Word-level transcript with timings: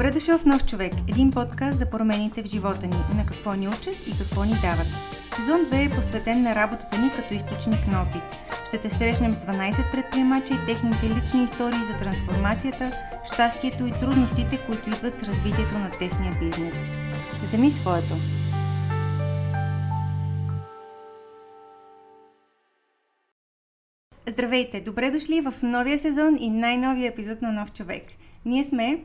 Добре 0.00 0.12
дошъл 0.12 0.38
в 0.38 0.44
Нов 0.44 0.64
човек, 0.64 0.92
един 1.08 1.30
подкаст 1.30 1.78
за 1.78 1.90
промените 1.90 2.42
в 2.42 2.46
живота 2.46 2.86
ни, 2.86 2.96
на 3.16 3.26
какво 3.26 3.54
ни 3.54 3.68
учат 3.68 3.96
и 4.06 4.18
какво 4.18 4.44
ни 4.44 4.54
дават. 4.54 4.86
Сезон 5.36 5.60
2 5.60 5.86
е 5.86 5.94
посветен 5.94 6.42
на 6.42 6.54
работата 6.54 6.98
ни 6.98 7.10
като 7.10 7.34
източник 7.34 7.86
на 7.86 8.02
опит. 8.02 8.22
Ще 8.68 8.78
те 8.78 8.90
срещнем 8.90 9.34
с 9.34 9.44
12 9.44 9.92
предприемачи 9.92 10.52
и 10.52 10.66
техните 10.66 11.08
лични 11.08 11.44
истории 11.44 11.84
за 11.84 11.96
трансформацията, 11.96 12.90
щастието 13.32 13.86
и 13.86 13.92
трудностите, 14.00 14.58
които 14.66 14.88
идват 14.88 15.18
с 15.18 15.22
развитието 15.22 15.78
на 15.78 15.90
техния 15.90 16.36
бизнес. 16.40 16.88
Вземи 17.42 17.70
своето! 17.70 18.14
Здравейте! 24.28 24.80
Добре 24.80 25.10
дошли 25.10 25.40
в 25.40 25.54
новия 25.62 25.98
сезон 25.98 26.36
и 26.40 26.50
най-новия 26.50 27.08
епизод 27.08 27.42
на 27.42 27.52
Нов 27.52 27.72
човек. 27.72 28.02
Ние 28.44 28.64
сме 28.64 29.04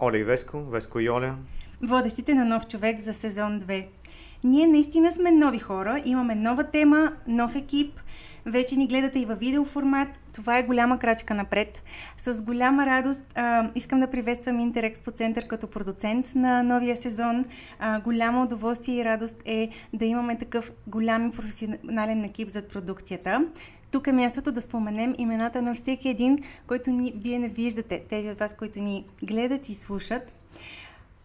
Оля 0.00 0.18
и 0.18 0.24
Веско, 0.24 0.58
Веско 0.58 1.00
и 1.00 1.10
Оля. 1.10 1.34
водещите 1.82 2.34
на 2.34 2.44
Нов 2.44 2.66
човек 2.66 3.00
за 3.00 3.14
сезон 3.14 3.60
2. 3.60 3.86
Ние 4.44 4.66
наистина 4.66 5.12
сме 5.12 5.30
нови 5.30 5.58
хора, 5.58 6.02
имаме 6.04 6.34
нова 6.34 6.64
тема, 6.64 7.12
нов 7.26 7.54
екип, 7.54 8.00
вече 8.46 8.76
ни 8.76 8.86
гледате 8.86 9.18
и 9.18 9.24
във 9.24 9.38
видеоформат. 9.38 10.08
Това 10.32 10.58
е 10.58 10.62
голяма 10.62 10.98
крачка 10.98 11.34
напред. 11.34 11.82
С 12.16 12.42
голяма 12.42 12.86
радост 12.86 13.22
а, 13.34 13.70
искам 13.74 14.00
да 14.00 14.10
приветствам 14.10 14.60
Интерекспо 14.60 15.10
Център 15.10 15.46
като 15.46 15.66
продуцент 15.66 16.34
на 16.34 16.62
новия 16.62 16.96
сезон. 16.96 17.44
А, 17.78 18.00
голямо 18.00 18.42
удоволствие 18.42 19.00
и 19.00 19.04
радост 19.04 19.42
е 19.44 19.68
да 19.92 20.04
имаме 20.04 20.38
такъв 20.38 20.72
голям 20.86 21.26
и 21.26 21.30
професионален 21.30 22.24
екип 22.24 22.48
зад 22.48 22.68
продукцията. 22.68 23.46
Тук 23.90 24.06
е 24.06 24.12
мястото 24.12 24.52
да 24.52 24.60
споменем 24.60 25.14
имената 25.18 25.62
на 25.62 25.74
всеки 25.74 26.08
един, 26.08 26.38
който 26.66 26.90
ни, 26.90 27.12
вие 27.16 27.38
не 27.38 27.48
виждате, 27.48 28.02
тези 28.08 28.30
от 28.30 28.38
вас, 28.38 28.56
които 28.56 28.80
ни 28.80 29.04
гледат 29.22 29.68
и 29.68 29.74
слушат. 29.74 30.32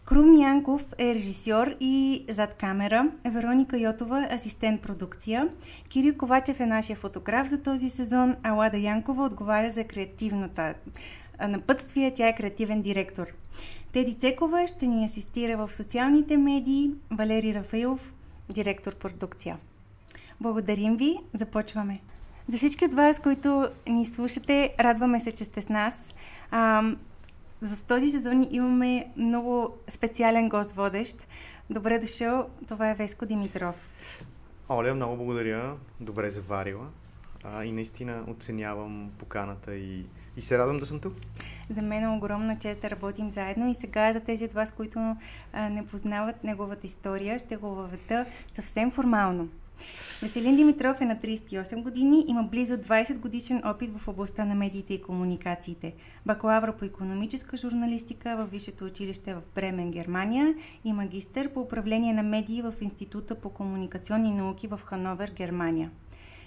Крум 0.05 0.41
Янков 0.41 0.85
е 0.99 1.15
режисьор 1.15 1.75
и 1.79 2.25
зад 2.29 2.53
камера, 2.53 3.11
Вероника 3.25 3.77
Йотова– 3.77 4.27
асистент 4.31 4.81
продукция, 4.81 5.49
Кирил 5.89 6.17
Ковачев 6.17 6.59
е 6.59 6.65
нашия 6.65 6.95
фотограф 6.95 7.47
за 7.47 7.61
този 7.61 7.89
сезон, 7.89 8.35
а 8.43 8.51
Лада 8.51 8.77
Янкова 8.77 9.25
отговаря 9.25 9.71
за 9.71 9.83
креативната 9.83 10.73
напътствие, 11.47 12.13
тя 12.13 12.27
е 12.27 12.35
креативен 12.35 12.81
директор. 12.81 13.27
Теди 13.91 14.13
Цекова 14.13 14.67
ще 14.67 14.87
ни 14.87 15.05
асистира 15.05 15.57
в 15.57 15.73
социалните 15.73 16.37
медии, 16.37 16.91
Валери 17.11 17.53
Рафаилов– 17.53 18.13
директор 18.49 18.95
продукция. 18.95 19.57
Благодарим 20.41 20.97
ви, 20.97 21.17
започваме. 21.33 21.99
За 22.47 22.57
всички 22.57 22.85
от 22.85 22.93
вас, 22.93 23.19
които 23.19 23.67
ни 23.87 24.05
слушате, 24.05 24.75
радваме 24.79 25.19
се, 25.19 25.31
че 25.31 25.43
сте 25.43 25.61
с 25.61 25.69
нас. 25.69 26.13
А, 26.51 26.83
в 27.61 27.83
този 27.83 28.09
сезон 28.09 28.47
имаме 28.51 29.11
много 29.17 29.77
специален 29.89 30.49
гост 30.49 30.71
водещ. 30.71 31.27
Добре 31.69 31.99
дошъл, 31.99 32.49
това 32.67 32.89
е 32.89 32.95
Веско 32.95 33.25
Димитров. 33.25 33.75
Оля, 34.69 34.95
много 34.95 35.17
благодаря. 35.17 35.77
Добре 35.99 36.29
заварила. 36.29 36.87
А, 37.43 37.65
и 37.65 37.71
наистина 37.71 38.23
оценявам 38.27 39.11
поканата 39.17 39.75
и, 39.75 40.05
и 40.37 40.41
се 40.41 40.57
радвам 40.57 40.79
да 40.79 40.85
съм 40.85 40.99
тук. 40.99 41.13
За 41.69 41.81
мен 41.81 42.03
е 42.03 42.07
огромна 42.07 42.59
чест 42.59 42.81
да 42.81 42.89
работим 42.89 43.31
заедно 43.31 43.69
и 43.69 43.73
сега 43.73 44.13
за 44.13 44.19
тези 44.19 44.45
от 44.45 44.53
вас, 44.53 44.71
които 44.71 45.15
а, 45.53 45.69
не 45.69 45.87
познават 45.87 46.43
неговата 46.43 46.87
история, 46.87 47.39
ще 47.39 47.55
го 47.55 47.75
въведа 47.75 48.25
съвсем 48.53 48.91
формално. 48.91 49.49
Веселин 50.21 50.55
Димитров 50.55 51.01
е 51.01 51.05
на 51.05 51.15
38 51.15 51.81
години, 51.81 52.25
има 52.27 52.43
близо 52.43 52.73
20 52.73 53.17
годишен 53.19 53.61
опит 53.65 53.97
в 53.97 54.07
областта 54.07 54.45
на 54.45 54.55
медиите 54.55 54.93
и 54.93 55.01
комуникациите. 55.01 55.93
Бакалавър 56.25 56.77
по 56.77 56.85
економическа 56.85 57.57
журналистика 57.57 58.37
в 58.37 58.51
Висшето 58.51 58.85
училище 58.85 59.35
в 59.35 59.41
Бремен, 59.55 59.91
Германия 59.91 60.55
и 60.85 60.93
магистър 60.93 61.53
по 61.53 61.59
управление 61.59 62.13
на 62.13 62.23
медии 62.23 62.61
в 62.61 62.73
Института 62.81 63.35
по 63.35 63.49
комуникационни 63.49 64.31
науки 64.31 64.67
в 64.67 64.79
Хановер, 64.85 65.31
Германия. 65.35 65.91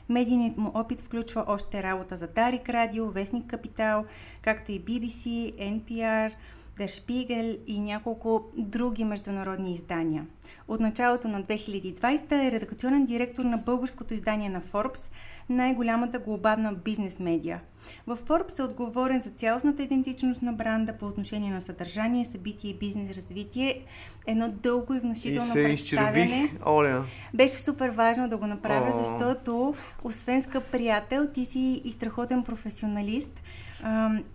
Медийният 0.08 0.56
му 0.56 0.70
опит 0.74 1.00
включва 1.00 1.44
още 1.46 1.82
работа 1.82 2.16
за 2.16 2.26
Дарик 2.26 2.68
Радио, 2.68 3.10
Вестник 3.10 3.46
Капитал, 3.46 4.04
както 4.42 4.72
и 4.72 4.80
BBC, 4.80 5.54
NPR, 5.58 6.32
Der 6.78 6.88
Spiegel 6.88 7.58
и 7.66 7.80
няколко 7.80 8.44
други 8.56 9.04
международни 9.04 9.72
издания. 9.74 10.26
От 10.68 10.80
началото 10.80 11.28
на 11.28 11.42
2020 11.42 12.32
е 12.32 12.50
редакционен 12.50 13.06
директор 13.06 13.44
на 13.44 13.58
българското 13.58 14.14
издание 14.14 14.50
на 14.50 14.60
Forbes, 14.60 15.10
най-голямата 15.48 16.18
глобална 16.18 16.72
бизнес 16.72 17.18
медия. 17.18 17.60
В 18.06 18.16
Forbes 18.16 18.58
е 18.58 18.62
отговорен 18.62 19.20
за 19.20 19.30
цялостната 19.30 19.82
идентичност 19.82 20.42
на 20.42 20.52
бранда 20.52 20.92
по 20.92 21.06
отношение 21.06 21.50
на 21.50 21.60
съдържание, 21.60 22.24
събитие 22.24 22.70
и 22.70 22.78
бизнес 22.78 23.16
развитие. 23.16 23.84
Едно 24.26 24.48
дълго 24.48 24.94
и 24.94 25.00
внушително 25.00 25.46
и 25.46 25.48
се 25.48 25.62
представяне. 25.62 26.24
изчервих, 26.24 26.66
Оля. 26.66 27.04
Беше 27.34 27.58
супер 27.58 27.88
важно 27.88 28.28
да 28.28 28.36
го 28.36 28.46
направя, 28.46 28.90
О. 28.94 28.98
защото 29.04 29.74
освен 30.04 30.42
скъп 30.42 30.64
приятел, 30.64 31.26
ти 31.34 31.44
си 31.44 31.80
и 31.84 31.92
страхотен 31.92 32.42
професионалист. 32.42 33.40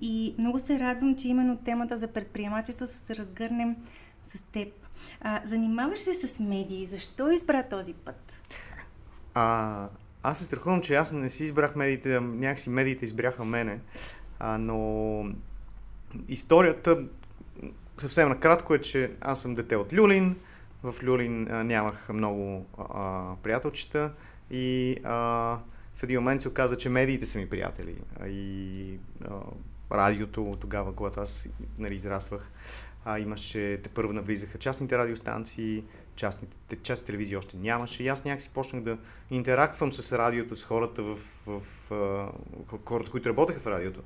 И 0.01 0.35
много 0.37 0.59
се 0.59 0.79
радвам, 0.79 1.15
че 1.15 1.27
именно 1.27 1.57
темата 1.57 1.97
за 1.97 2.07
предприемачеството 2.07 2.91
се 2.91 3.15
разгърнем 3.15 3.75
с 4.27 4.41
теб. 4.41 4.73
А, 5.21 5.41
занимаваш 5.45 5.99
се 5.99 6.13
с 6.13 6.39
медии. 6.39 6.85
Защо 6.85 7.31
избра 7.31 7.63
този 7.63 7.93
път? 7.93 8.41
А, 9.33 9.89
аз 10.23 10.37
се 10.37 10.43
страхувам, 10.43 10.81
че 10.81 10.95
аз 10.95 11.11
не 11.11 11.29
си 11.29 11.43
избрах 11.43 11.75
медиите, 11.75 12.19
някакси 12.19 12.69
медиите 12.69 13.05
избраха 13.05 13.45
мене. 13.45 13.79
А, 14.39 14.57
но 14.57 15.23
историята 16.27 17.03
съвсем 17.97 18.29
накратко 18.29 18.73
е, 18.73 18.81
че 18.81 19.11
аз 19.21 19.41
съм 19.41 19.55
дете 19.55 19.75
от 19.75 19.93
Люлин. 19.93 20.35
В 20.83 21.03
Люлин 21.03 21.47
а, 21.51 21.63
нямах 21.63 22.09
много 22.09 22.65
а, 22.77 23.35
приятелчета 23.43 24.13
и 24.51 24.97
а, 25.03 25.59
в 26.01 26.03
един 26.03 26.19
момент 26.19 26.41
се 26.41 26.47
оказа, 26.47 26.77
че 26.77 26.89
медиите 26.89 27.25
са 27.25 27.37
ми 27.37 27.49
приятели. 27.49 27.95
И 28.25 28.99
а, 29.29 29.39
радиото 29.91 30.57
тогава, 30.61 30.95
когато 30.95 31.21
аз 31.21 31.49
нали, 31.77 31.95
израствах, 31.95 32.51
а, 33.05 33.19
имаше, 33.19 33.79
те 33.83 33.89
първо 33.89 34.13
навлизаха 34.13 34.57
частните 34.57 34.97
радиостанции, 34.97 35.83
частните, 36.15 36.75
част 36.83 37.05
телевизии 37.05 37.37
още 37.37 37.57
нямаше 37.57 38.03
и 38.03 38.07
аз 38.07 38.25
някакси 38.25 38.49
почнах 38.49 38.83
да 38.83 38.97
интерактвам 39.31 39.93
с 39.93 40.17
радиото, 40.17 40.55
с 40.55 40.63
хората, 40.63 41.03
в, 41.03 41.15
в, 41.45 41.61
в 41.89 42.29
хората, 42.85 43.11
които 43.11 43.29
работеха 43.29 43.59
в 43.59 43.67
радиото. 43.67 44.01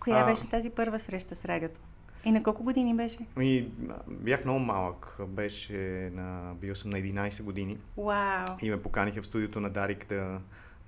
Коя 0.00 0.16
А. 0.16 0.26
беше 0.26 0.48
тази 0.48 0.70
първа 0.70 0.98
среща 0.98 1.34
с 1.34 1.44
радиото? 1.44 1.80
И 2.24 2.32
на 2.32 2.42
колко 2.42 2.64
години 2.64 2.96
беше? 2.96 3.18
И 3.40 3.68
бях 4.08 4.44
много 4.44 4.60
малък, 4.60 5.16
беше 5.28 6.10
на, 6.14 6.54
бил 6.54 6.74
съм 6.74 6.90
на 6.90 6.98
11 6.98 7.42
години 7.42 7.78
Вау! 7.96 8.46
и 8.62 8.70
ме 8.70 8.82
поканиха 8.82 9.22
в 9.22 9.26
студиото 9.26 9.60
на 9.60 9.70
Дарик 9.70 10.08
да, 10.08 10.40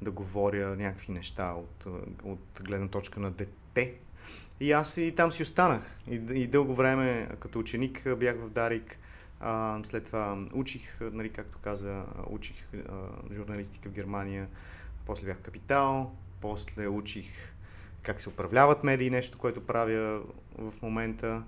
да 0.03 0.11
говоря 0.11 0.77
някакви 0.77 1.13
неща 1.13 1.53
от, 1.53 1.87
от 2.25 2.61
гледна 2.65 2.89
точка 2.89 3.21
на 3.21 3.31
дете. 3.31 3.95
И 4.61 4.73
аз 4.73 4.97
и 4.97 5.15
там 5.17 5.33
си 5.33 5.43
останах. 5.43 5.99
И, 6.11 6.15
и 6.15 6.47
дълго 6.47 6.75
време 6.75 7.29
като 7.41 7.59
ученик 7.59 8.09
бях 8.17 8.37
в 8.37 8.51
Дарик. 8.51 8.99
А, 9.41 9.81
след 9.85 10.05
това 10.05 10.47
учих, 10.55 10.99
нали, 11.01 11.29
както 11.29 11.59
каза, 11.59 12.05
учих 12.31 12.57
а, 12.75 13.35
журналистика 13.35 13.89
в 13.89 13.93
Германия. 13.93 14.49
После 15.07 15.27
бях 15.27 15.39
Капитал. 15.39 16.13
После 16.41 16.89
учих 16.89 17.53
как 18.03 18.21
се 18.21 18.29
управляват 18.29 18.85
медии, 18.85 19.11
нещо, 19.11 19.39
което 19.39 19.67
правя 19.67 20.23
в 20.59 20.83
момента. 20.83 21.43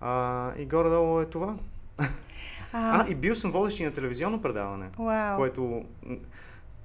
А, 0.00 0.52
и 0.58 0.66
горе-долу 0.66 1.20
е 1.20 1.26
това. 1.26 1.58
А, 2.72 3.08
и 3.08 3.14
бил 3.14 3.34
съм 3.34 3.50
водещ 3.50 3.80
и 3.80 3.84
на 3.84 3.92
телевизионно 3.92 4.42
предаване, 4.42 4.90
Вау! 4.98 5.36
което 5.36 5.84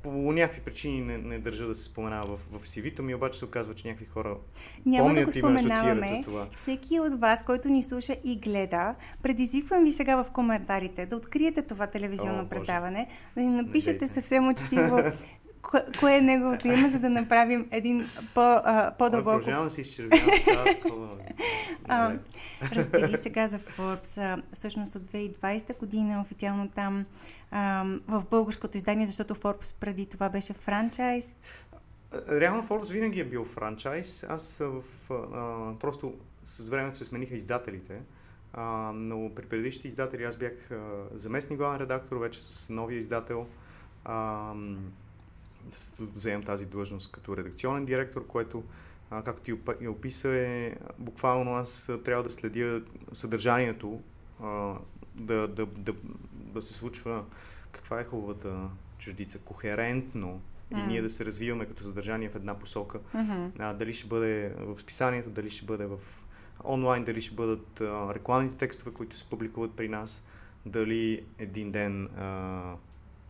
по 0.04 0.12
някакви 0.12 0.62
причини 0.62 1.02
не, 1.02 1.18
не 1.18 1.40
държа 1.40 1.68
да 1.68 1.76
се 1.76 1.84
споменава 1.84 2.36
в, 2.36 2.40
в 2.40 2.66
CV-то 2.68 3.04
ми, 3.04 3.16
обаче 3.16 3.40
се 3.40 3.46
оказва, 3.46 3.76
че 3.76 3.88
някакви 3.88 4.06
хора 4.06 4.38
Няма 4.86 5.04
да 5.04 5.10
помнят 5.10 5.34
го 5.34 5.48
и 5.48 5.52
ме 5.52 5.60
асоциират 5.60 6.08
с 6.08 6.22
това. 6.24 6.48
Всеки 6.56 7.00
от 7.00 7.20
вас, 7.20 7.44
който 7.44 7.70
ни 7.70 7.84
слуша 7.84 8.16
и 8.24 8.40
гледа, 8.40 8.96
предизвиквам 9.24 9.84
ви 9.84 9.92
сега 9.92 10.24
в 10.24 10.32
коментарите 10.32 11.06
да 11.06 11.16
откриете 11.16 11.62
това 11.62 11.88
телевизионно 11.88 12.42
О, 12.42 12.46
Боже. 12.46 12.50
предаване, 12.50 13.08
да 13.38 13.44
ни 13.44 13.50
напишете 13.50 14.08
съвсем 14.08 14.48
учтиво 14.48 14.98
кое, 15.62 15.86
кое 16.00 16.18
е 16.18 16.22
неговото 16.22 16.68
име, 16.68 16.90
за 16.90 17.00
да 17.00 17.10
направим 17.10 17.68
един 17.72 18.10
по, 18.34 18.42
а, 18.42 18.94
по-дълбоко 18.98 19.38
Продължавам 19.38 19.68
да 19.68 19.70
се 19.70 19.82
изчервявам. 19.82 20.30
разкажи 22.72 23.18
сега 23.24 23.48
за 23.48 23.60
Forbes. 23.60 24.42
Всъщност 24.54 24.96
от 24.96 25.04
2020 25.04 25.80
година 25.80 26.22
официално 26.22 26.70
там 26.70 27.06
а, 27.52 27.86
в 28.08 28.24
българското 28.30 28.78
издание, 28.78 29.06
защото 29.06 29.36
Forbes 29.36 29.76
преди 29.80 30.06
това 30.06 30.30
беше 30.30 30.54
франчайз. 30.54 31.36
Реално 32.32 32.64
Forbes 32.64 32.92
винаги 32.92 33.20
е 33.20 33.26
бил 33.26 33.46
франчайз. 33.46 34.26
Аз 34.30 34.58
в, 34.62 34.84
а, 35.12 35.74
просто 35.80 36.14
с 36.46 36.70
времето 36.70 36.98
се 36.98 37.06
смениха 37.06 37.36
издателите. 37.36 38.02
А, 38.54 38.92
но 38.96 39.32
при 39.36 39.46
предишните 39.46 39.88
издатели 39.88 40.24
аз 40.24 40.38
бях 40.38 40.72
а, 40.72 41.04
заместник 41.12 41.60
главен 41.60 41.82
редактор, 41.82 42.18
вече 42.18 42.44
с 42.44 42.70
новия 42.70 42.98
издател. 42.98 43.48
А, 44.06 44.54
вземам 46.00 46.44
тази 46.44 46.66
длъжност 46.66 47.12
като 47.12 47.38
редакционен 47.38 47.86
директор, 47.86 48.28
което 48.28 48.64
а, 49.10 49.24
както 49.24 49.42
ти 49.44 49.88
описа, 49.88 50.30
е 50.30 50.76
буквално 50.98 51.52
аз 51.52 51.90
трябва 52.06 52.24
да 52.24 52.32
следя 52.32 52.82
съдържанието, 53.14 54.02
а, 54.44 54.76
да, 55.16 55.48
да, 55.48 55.66
да, 55.66 55.94
да 56.34 56.62
се 56.62 56.74
случва 56.74 57.26
каква 57.72 58.00
е 58.00 58.04
хубавата 58.04 58.70
чуждица, 58.98 59.40
кохерентно 59.40 60.42
mm. 60.72 60.84
и 60.84 60.88
ние 60.88 61.02
да 61.02 61.10
се 61.10 61.26
развиваме 61.26 61.66
като 61.66 61.84
съдържание 61.84 62.30
в 62.30 62.36
една 62.36 62.60
посока. 62.60 63.00
Mm-hmm. 63.00 63.52
А, 63.60 63.74
дали 63.74 63.94
ще 63.94 64.08
бъде 64.08 64.54
в 64.58 64.80
списанието, 64.80 65.30
дали 65.30 65.50
ще 65.50 65.66
бъде 65.66 65.86
в 65.86 66.00
онлайн, 66.64 67.04
дали 67.04 67.22
ще 67.22 67.36
бъдат 67.36 67.82
а, 67.82 68.14
рекламните 68.14 68.58
текстове, 68.58 68.92
които 68.92 69.18
се 69.18 69.26
публикуват 69.26 69.74
при 69.74 69.90
нас, 69.90 70.24
дали 70.66 71.26
един 71.38 71.72
ден 71.72 72.06
а, 72.06 72.76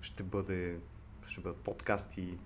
ще 0.01 0.23
бъде 0.23 0.79
ще 1.29 1.41
бъдат 1.41 1.57
подкасти, 1.57 2.37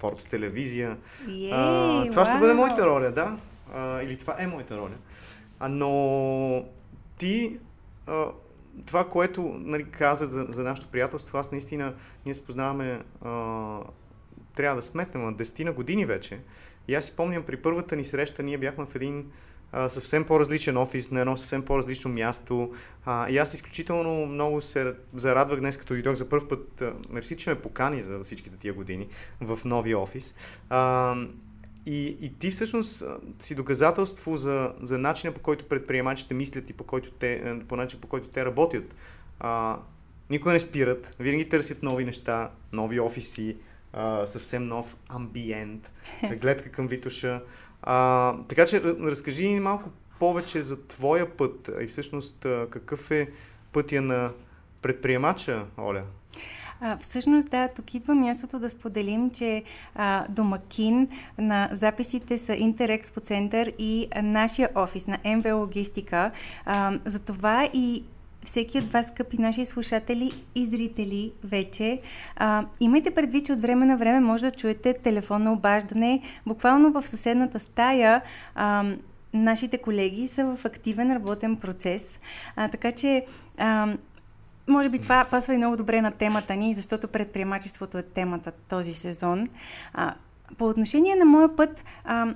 Forbes 0.00 0.30
телевизия. 0.30 0.98
Yeah, 1.22 1.50
а, 1.52 2.10
това 2.10 2.24
wow. 2.24 2.30
ще 2.30 2.38
бъде 2.38 2.54
моята 2.54 2.86
роля, 2.86 3.10
да. 3.10 3.38
А, 3.74 4.02
или 4.02 4.16
това 4.16 4.36
е 4.38 4.46
моята 4.46 4.78
роля. 4.78 4.96
А, 5.58 5.68
но 5.68 6.64
ти, 7.18 7.58
а, 8.06 8.26
това, 8.86 9.08
което 9.08 9.42
нали, 9.42 9.90
каза 9.90 10.26
за, 10.26 10.46
за 10.48 10.64
нашето 10.64 10.88
приятелство, 10.88 11.38
аз 11.38 11.52
наистина, 11.52 11.94
ние 12.26 12.34
се 12.34 12.44
познаваме, 12.44 13.00
а, 13.22 13.80
трябва 14.54 14.76
да 14.76 14.82
сметнем, 14.82 15.24
на 15.24 15.34
10 15.34 15.64
на 15.64 15.72
години 15.72 16.06
вече. 16.06 16.40
И 16.88 16.94
аз 16.94 17.04
си 17.04 17.16
помням, 17.16 17.42
при 17.42 17.56
първата 17.56 17.96
ни 17.96 18.04
среща, 18.04 18.42
ние 18.42 18.58
бяхме 18.58 18.86
в 18.86 18.94
един 18.94 19.30
а, 19.72 19.88
съвсем 19.88 20.24
по-различен 20.24 20.76
офис, 20.76 21.10
на 21.10 21.20
едно 21.20 21.36
съвсем 21.36 21.62
по-различно 21.62 22.10
място. 22.10 22.72
А, 23.04 23.30
и 23.30 23.38
аз 23.38 23.54
изключително 23.54 24.26
много 24.26 24.60
се 24.60 24.94
зарадвах 25.14 25.60
днес, 25.60 25.76
като 25.76 25.94
дойдох 25.94 26.14
за 26.14 26.28
първ 26.28 26.48
път. 26.48 26.82
Мерси, 27.10 27.36
че 27.36 27.50
ме 27.50 27.60
покани 27.60 28.02
за 28.02 28.20
всичките 28.20 28.56
тия 28.56 28.74
години 28.74 29.08
в 29.40 29.58
новия 29.64 29.98
офис. 29.98 30.34
А, 30.68 31.14
и, 31.86 32.16
и 32.20 32.38
ти 32.38 32.50
всъщност 32.50 33.04
си 33.40 33.54
доказателство 33.54 34.36
за, 34.36 34.74
за 34.82 34.98
начина 34.98 35.32
по 35.32 35.40
който 35.40 35.64
предприемачите 35.64 36.34
мислят 36.34 36.70
и 36.70 36.72
по, 36.72 36.84
който 36.84 37.10
те, 37.10 37.60
по 37.68 37.76
начин 37.76 38.00
по 38.00 38.08
който 38.08 38.28
те 38.28 38.44
работят. 38.44 38.94
А, 39.40 39.78
никога 40.30 40.52
не 40.52 40.60
спират, 40.60 41.16
винаги 41.20 41.48
търсят 41.48 41.82
нови 41.82 42.04
неща, 42.04 42.50
нови 42.72 43.00
офиси, 43.00 43.56
а, 43.92 44.26
съвсем 44.26 44.64
нов 44.64 44.96
амбиент, 45.08 45.92
гледка 46.40 46.72
към 46.72 46.86
Витуша. 46.86 47.42
А, 47.82 48.36
така 48.48 48.66
че 48.66 48.82
разкажи 48.82 49.48
ни 49.48 49.60
малко 49.60 49.90
повече 50.18 50.62
за 50.62 50.86
твоя 50.86 51.36
път 51.36 51.70
и 51.82 51.86
всъщност 51.86 52.46
какъв 52.70 53.10
е 53.10 53.28
пътя 53.72 54.00
на 54.00 54.32
предприемача, 54.82 55.66
Оля? 55.78 56.02
А, 56.80 56.96
всъщност, 56.96 57.50
да, 57.50 57.68
тук 57.68 57.94
идва 57.94 58.14
мястото 58.14 58.58
да 58.58 58.70
споделим, 58.70 59.30
че 59.30 59.62
а, 59.94 60.26
домакин 60.28 61.08
на 61.38 61.68
записите 61.72 62.38
са 62.38 62.54
Интерекспо 62.54 63.20
център 63.20 63.72
и 63.78 64.08
нашия 64.22 64.68
офис 64.74 65.06
на 65.06 65.18
МВ 65.24 65.54
Логистика. 65.54 66.30
А, 66.64 66.98
затова 67.04 67.70
и 67.72 68.04
всеки 68.44 68.78
от 68.78 68.92
вас, 68.92 69.06
скъпи 69.06 69.38
наши 69.38 69.64
слушатели 69.64 70.44
и 70.54 70.64
зрители, 70.64 71.32
вече 71.44 72.00
а, 72.36 72.66
имайте 72.80 73.10
предвид, 73.10 73.46
че 73.46 73.52
от 73.52 73.62
време 73.62 73.86
на 73.86 73.96
време 73.96 74.20
може 74.20 74.50
да 74.50 74.56
чуете 74.56 74.94
телефонно 74.94 75.52
обаждане. 75.52 76.22
Буквално 76.46 76.92
в 76.92 77.06
съседната 77.06 77.58
стая 77.58 78.22
а, 78.54 78.84
нашите 79.34 79.78
колеги 79.78 80.28
са 80.28 80.44
в 80.56 80.64
активен 80.64 81.12
работен 81.12 81.56
процес. 81.56 82.18
А, 82.56 82.68
така 82.68 82.92
че 82.92 83.26
а, 83.58 83.96
може 84.68 84.88
би 84.88 84.98
това 84.98 85.26
пасва 85.30 85.54
и 85.54 85.58
много 85.58 85.76
добре 85.76 86.00
на 86.00 86.10
темата 86.10 86.56
ни, 86.56 86.74
защото 86.74 87.08
предприемачеството 87.08 87.98
е 87.98 88.02
темата 88.02 88.52
този 88.68 88.92
сезон. 88.92 89.48
А, 89.94 90.14
по 90.58 90.68
отношение 90.68 91.16
на 91.16 91.24
моя 91.24 91.56
път, 91.56 91.84
а, 92.04 92.34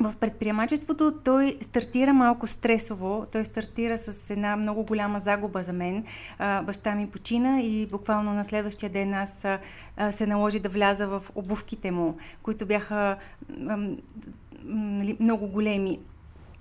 в 0.00 0.16
предприемачеството 0.16 1.14
той 1.24 1.54
стартира 1.60 2.12
малко 2.12 2.46
стресово. 2.46 3.26
Той 3.32 3.44
стартира 3.44 3.98
с 3.98 4.30
една 4.30 4.56
много 4.56 4.84
голяма 4.84 5.20
загуба 5.20 5.62
за 5.62 5.72
мен. 5.72 6.04
Баща 6.38 6.94
ми 6.94 7.10
почина 7.10 7.62
и 7.62 7.86
буквално 7.86 8.34
на 8.34 8.44
следващия 8.44 8.90
ден 8.90 9.14
аз 9.14 9.46
се 10.10 10.26
наложи 10.26 10.60
да 10.60 10.68
вляза 10.68 11.06
в 11.06 11.22
обувките 11.34 11.90
му, 11.90 12.16
които 12.42 12.66
бяха 12.66 13.16
а, 13.68 13.78
много 15.20 15.48
големи. 15.48 15.98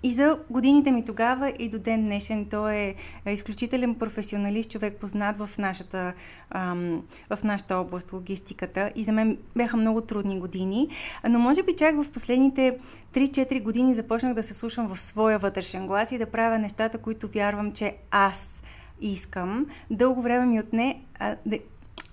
И 0.04 0.14
за 0.14 0.40
годините 0.50 0.92
ми 0.92 1.06
тогава 1.06 1.54
и 1.60 1.70
до 1.70 1.80
ден 1.80 2.02
днешен 2.02 2.46
той 2.46 2.76
е, 2.76 2.96
е 3.26 3.34
изключителен 3.34 3.96
професионалист, 3.96 4.72
човек 4.72 4.96
познат 4.96 5.38
в 5.38 5.50
нашата, 5.58 6.14
ам, 6.50 7.04
в 7.30 7.44
нашата 7.44 7.76
област, 7.76 8.14
логистиката. 8.14 8.92
И 8.96 9.04
за 9.04 9.12
мен 9.12 9.38
бяха 9.56 9.78
много 9.78 10.02
трудни 10.02 10.40
години. 10.40 10.90
Но 11.30 11.40
може 11.40 11.64
би 11.64 11.74
чак 11.74 12.04
в 12.04 12.12
последните 12.12 12.78
3-4 13.14 13.64
години 13.64 13.94
започнах 13.94 14.34
да 14.34 14.44
се 14.44 14.54
слушам 14.54 14.88
в 14.88 15.00
своя 15.00 15.40
вътрешен 15.40 15.88
глас 15.88 16.12
и 16.12 16.18
да 16.18 16.26
правя 16.26 16.60
нещата, 16.60 16.98
които 16.98 17.28
вярвам, 17.28 17.72
че 17.72 17.96
аз 18.12 18.62
искам. 19.02 19.66
Дълго 19.92 20.22
време 20.22 20.46
ми 20.46 20.60
отне 20.60 21.02
а, 21.20 21.36
да, 21.46 21.60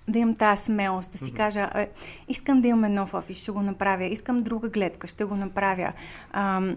да 0.09 0.19
имам 0.19 0.35
тази 0.35 0.63
смелост, 0.63 1.13
да 1.13 1.19
си 1.19 1.33
mm-hmm. 1.33 1.37
кажа, 1.37 1.71
е, 1.75 1.89
искам 2.29 2.61
да 2.61 2.69
имам 2.69 2.93
нов 2.93 3.15
офис, 3.15 3.43
ще 3.43 3.53
го 3.53 3.63
направя, 3.63 4.05
искам 4.05 4.43
друга 4.43 4.69
гледка, 4.69 5.07
ще 5.07 5.25
го 5.25 5.35
направя. 5.35 5.93
Ам, 6.33 6.77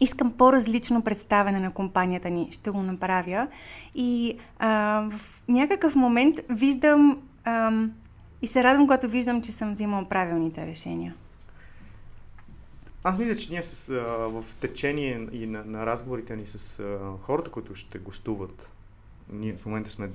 искам 0.00 0.32
по-различно 0.32 1.02
представяне 1.02 1.60
на 1.60 1.70
компанията 1.70 2.30
ни, 2.30 2.48
ще 2.52 2.70
го 2.70 2.82
направя. 2.82 3.48
И 3.94 4.38
а, 4.58 5.08
в 5.10 5.42
някакъв 5.48 5.94
момент 5.94 6.36
виждам 6.50 7.22
а, 7.44 7.72
и 8.42 8.46
се 8.46 8.64
радвам, 8.64 8.86
когато 8.86 9.08
виждам, 9.08 9.42
че 9.42 9.52
съм 9.52 9.72
взимала 9.72 10.08
правилните 10.08 10.66
решения. 10.66 11.14
Аз 13.04 13.18
мисля, 13.18 13.36
че 13.36 13.50
ние 13.50 13.62
с, 13.62 13.90
а, 13.90 13.94
в 14.28 14.44
течение 14.60 15.28
и 15.32 15.46
на, 15.46 15.64
на 15.64 15.86
разговорите 15.86 16.36
ни 16.36 16.46
с 16.46 16.78
а, 16.78 16.98
хората, 17.22 17.50
които 17.50 17.74
ще 17.74 17.98
гостуват, 17.98 18.70
ние 19.32 19.56
в 19.56 19.66
момента 19.66 19.90
сме 19.90 20.10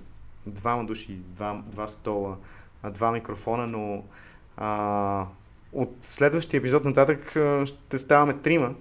двама 0.47 0.85
души, 0.85 1.13
два, 1.13 1.63
два 1.65 1.87
стола, 1.87 2.37
два 2.91 3.11
микрофона, 3.11 3.67
но 3.67 4.03
а, 4.57 5.27
от 5.73 5.95
следващия 6.01 6.57
епизод 6.57 6.85
нататък 6.85 7.29
ще 7.65 7.97
ставаме 7.97 8.33
трима. 8.33 8.75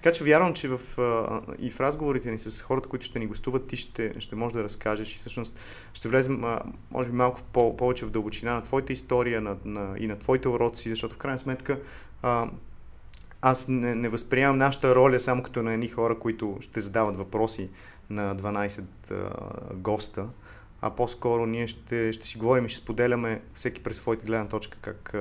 Така 0.00 0.12
че 0.12 0.24
вярвам, 0.24 0.54
че 0.54 0.68
в, 0.68 0.98
а, 0.98 1.40
и 1.58 1.70
в 1.70 1.80
разговорите 1.80 2.30
ни 2.30 2.38
с 2.38 2.62
хората, 2.62 2.88
които 2.88 3.06
ще 3.06 3.18
ни 3.18 3.26
гостуват, 3.26 3.66
ти 3.66 3.76
ще, 3.76 4.20
ще 4.20 4.36
можеш 4.36 4.52
да 4.52 4.64
разкажеш 4.64 5.14
и 5.14 5.18
всъщност 5.18 5.60
ще 5.92 6.08
влезем, 6.08 6.44
а, 6.44 6.60
може 6.90 7.08
би, 7.08 7.16
малко 7.16 7.40
по- 7.52 7.76
повече 7.76 8.04
в 8.04 8.10
дълбочина 8.10 8.54
на 8.54 8.62
твоята 8.62 8.92
история 8.92 9.40
на, 9.40 9.56
на, 9.64 9.94
и 9.98 10.06
на 10.06 10.18
твоите 10.18 10.48
уроци, 10.48 10.88
защото 10.88 11.14
в 11.14 11.18
крайна 11.18 11.38
сметка 11.38 11.80
а, 12.22 12.50
аз 13.42 13.68
не, 13.68 13.94
не 13.94 14.08
възприемам 14.08 14.58
нашата 14.58 14.94
роля 14.94 15.20
само 15.20 15.42
като 15.42 15.62
на 15.62 15.72
едни 15.72 15.88
хора, 15.88 16.18
които 16.18 16.56
ще 16.60 16.80
задават 16.80 17.16
въпроси 17.16 17.70
на 18.10 18.36
12 18.36 18.82
а, 19.10 19.74
госта, 19.74 20.26
а 20.82 20.90
по-скоро 20.90 21.46
ние 21.46 21.66
ще, 21.66 22.12
ще 22.12 22.26
си 22.26 22.38
говорим 22.38 22.66
и 22.66 22.68
ще 22.68 22.82
споделяме 22.82 23.40
всеки 23.52 23.82
през 23.82 23.96
своите 23.96 24.26
гледна 24.26 24.46
точка 24.46 24.78
как, 24.80 25.14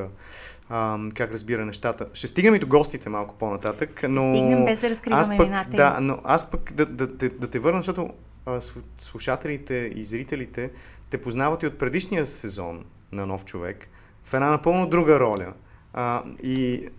а, 0.69 0.99
как 1.13 1.31
разбира 1.31 1.65
нещата. 1.65 2.05
Ще 2.13 2.27
стигаме 2.27 2.57
и 2.57 2.59
до 2.59 2.67
гостите 2.67 3.09
малко 3.09 3.35
по-нататък, 3.35 4.05
но... 4.09 4.35
Стигнем 4.35 4.65
без 4.65 4.79
да 4.79 4.89
разкриваме 4.89 5.21
аз 5.21 5.27
пък, 5.37 5.47
имената 5.47 5.69
Да, 5.69 5.97
но 6.01 6.19
аз 6.23 6.51
пък 6.51 6.73
да, 6.73 6.85
да, 6.85 7.07
да, 7.07 7.29
да 7.29 7.49
те 7.49 7.59
върна, 7.59 7.79
защото 7.79 8.09
а, 8.45 8.61
слушателите 8.99 9.91
и 9.95 10.03
зрителите 10.03 10.71
те 11.09 11.21
познават 11.21 11.63
и 11.63 11.67
от 11.67 11.77
предишния 11.77 12.25
сезон 12.25 12.85
на 13.11 13.25
Нов 13.25 13.45
човек 13.45 13.89
в 14.23 14.33
една 14.33 14.49
напълно 14.49 14.87
друга 14.87 15.19
роля. 15.19 15.53
А, 15.93 16.23
и 16.43 16.89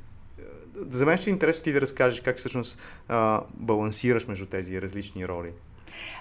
за 0.77 1.07
мен 1.07 1.17
ще 1.17 1.31
е 1.31 1.33
интересно 1.33 1.65
ти 1.65 1.73
да 1.73 1.81
разкажеш 1.81 2.21
как 2.21 2.39
всъщност 2.39 2.83
а, 3.09 3.43
балансираш 3.55 4.27
между 4.27 4.47
тези 4.47 4.83
различни 4.83 5.29
роли. 5.29 5.53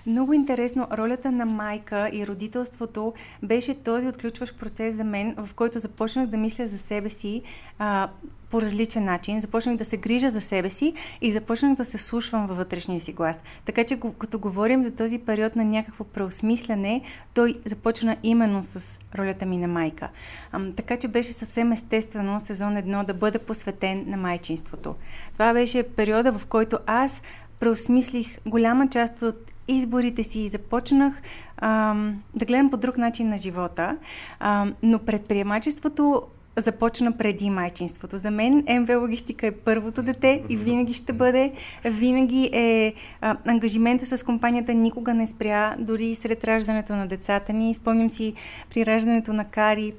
Много 0.05 0.33
интересно. 0.33 0.87
Ролята 0.91 1.31
на 1.31 1.45
майка 1.45 2.09
и 2.13 2.27
родителството 2.27 3.13
беше 3.43 3.73
този 3.73 4.07
отключващ 4.07 4.59
процес 4.59 4.95
за 4.95 5.03
мен, 5.03 5.35
в 5.37 5.53
който 5.53 5.79
започнах 5.79 6.27
да 6.27 6.37
мисля 6.37 6.67
за 6.67 6.77
себе 6.77 7.09
си 7.09 7.41
а, 7.79 8.09
по 8.49 8.61
различен 8.61 9.03
начин. 9.03 9.41
Започнах 9.41 9.77
да 9.77 9.85
се 9.85 9.97
грижа 9.97 10.29
за 10.29 10.41
себе 10.41 10.69
си 10.69 10.93
и 11.21 11.31
започнах 11.31 11.75
да 11.75 11.85
се 11.85 11.97
слушвам 11.97 12.47
във 12.47 12.57
вътрешния 12.57 13.01
си 13.01 13.13
глас. 13.13 13.37
Така 13.65 13.83
че, 13.83 13.99
като 14.19 14.39
говорим 14.39 14.83
за 14.83 14.91
този 14.91 15.19
период 15.19 15.55
на 15.55 15.65
някакво 15.65 16.03
преосмисляне, 16.03 17.01
той 17.33 17.55
започна 17.65 18.17
именно 18.23 18.63
с 18.63 18.99
ролята 19.17 19.45
ми 19.45 19.57
на 19.57 19.67
майка. 19.67 20.09
А, 20.51 20.71
така 20.71 20.97
че 20.97 21.07
беше 21.07 21.31
съвсем 21.31 21.71
естествено 21.71 22.39
сезон 22.39 22.77
едно 22.77 23.03
да 23.03 23.13
бъде 23.13 23.39
посветен 23.39 24.05
на 24.07 24.17
майчинството. 24.17 24.95
Това 25.33 25.53
беше 25.53 25.83
периода, 25.83 26.31
в 26.31 26.47
който 26.47 26.79
аз 26.85 27.21
преосмислих 27.59 28.39
голяма 28.45 28.89
част 28.89 29.21
от 29.21 29.51
изборите 29.73 30.23
си 30.23 30.39
и 30.39 30.47
започнах 30.47 31.21
а, 31.57 31.95
да 32.35 32.45
гледам 32.45 32.69
по 32.69 32.77
друг 32.77 32.97
начин 32.97 33.29
на 33.29 33.37
живота. 33.37 33.97
А, 34.39 34.67
но 34.83 34.99
предприемачеството 34.99 36.23
започна 36.55 37.11
преди 37.11 37.49
майчинството. 37.49 38.17
За 38.17 38.31
мен 38.31 38.63
МВ 38.69 38.97
Логистика 38.97 39.47
е 39.47 39.51
първото 39.51 40.03
дете 40.03 40.43
и 40.49 40.57
винаги 40.57 40.93
ще 40.93 41.13
бъде. 41.13 41.51
Винаги 41.85 42.49
е 42.53 42.93
а, 43.21 43.37
ангажимента 43.45 44.05
с 44.05 44.25
компанията 44.25 44.73
никога 44.73 45.13
не 45.13 45.27
спря, 45.27 45.75
дори 45.79 46.15
сред 46.15 46.43
раждането 46.43 46.93
на 46.93 47.07
децата 47.07 47.53
ни. 47.53 47.73
Спомням 47.73 48.09
си 48.09 48.33
при 48.69 48.85
раждането 48.85 49.33
на 49.33 49.45
Кари, 49.45 49.93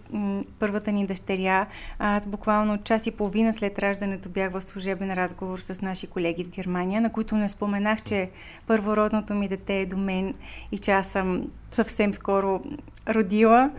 първата 0.58 0.92
ни 0.92 1.06
дъщеря, 1.06 1.66
аз 1.98 2.26
буквално 2.26 2.78
час 2.78 3.06
и 3.06 3.10
половина 3.10 3.52
след 3.52 3.78
раждането 3.78 4.28
бях 4.28 4.52
в 4.52 4.62
служебен 4.62 5.14
разговор 5.14 5.58
с 5.58 5.80
наши 5.80 6.06
колеги 6.06 6.44
в 6.44 6.50
Германия, 6.50 7.00
на 7.00 7.12
които 7.12 7.36
не 7.36 7.48
споменах, 7.48 8.02
че 8.02 8.30
първородното 8.66 9.34
ми 9.34 9.48
дете 9.48 9.80
е 9.80 9.86
до 9.86 9.96
мен 9.96 10.34
и 10.72 10.78
че 10.78 10.90
аз 10.90 11.06
съм 11.06 11.42
съвсем 11.70 12.14
скоро 12.14 12.60
родила. 13.08 13.70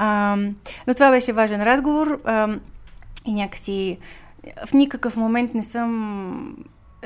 А, 0.00 0.36
но 0.86 0.94
това 0.94 1.10
беше 1.10 1.32
важен 1.32 1.62
разговор 1.62 2.20
а, 2.24 2.58
и 3.26 3.32
някакси 3.32 3.98
в 4.66 4.72
никакъв 4.72 5.16
момент 5.16 5.54
не 5.54 5.62
съм 5.62 6.56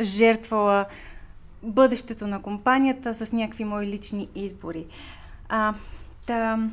жертвала 0.00 0.84
бъдещето 1.62 2.26
на 2.26 2.42
компанията 2.42 3.14
с 3.14 3.32
някакви 3.32 3.64
мои 3.64 3.87
лични 3.87 4.28
избори. 4.34 4.87
А, 5.49 5.75
та, 6.26 6.68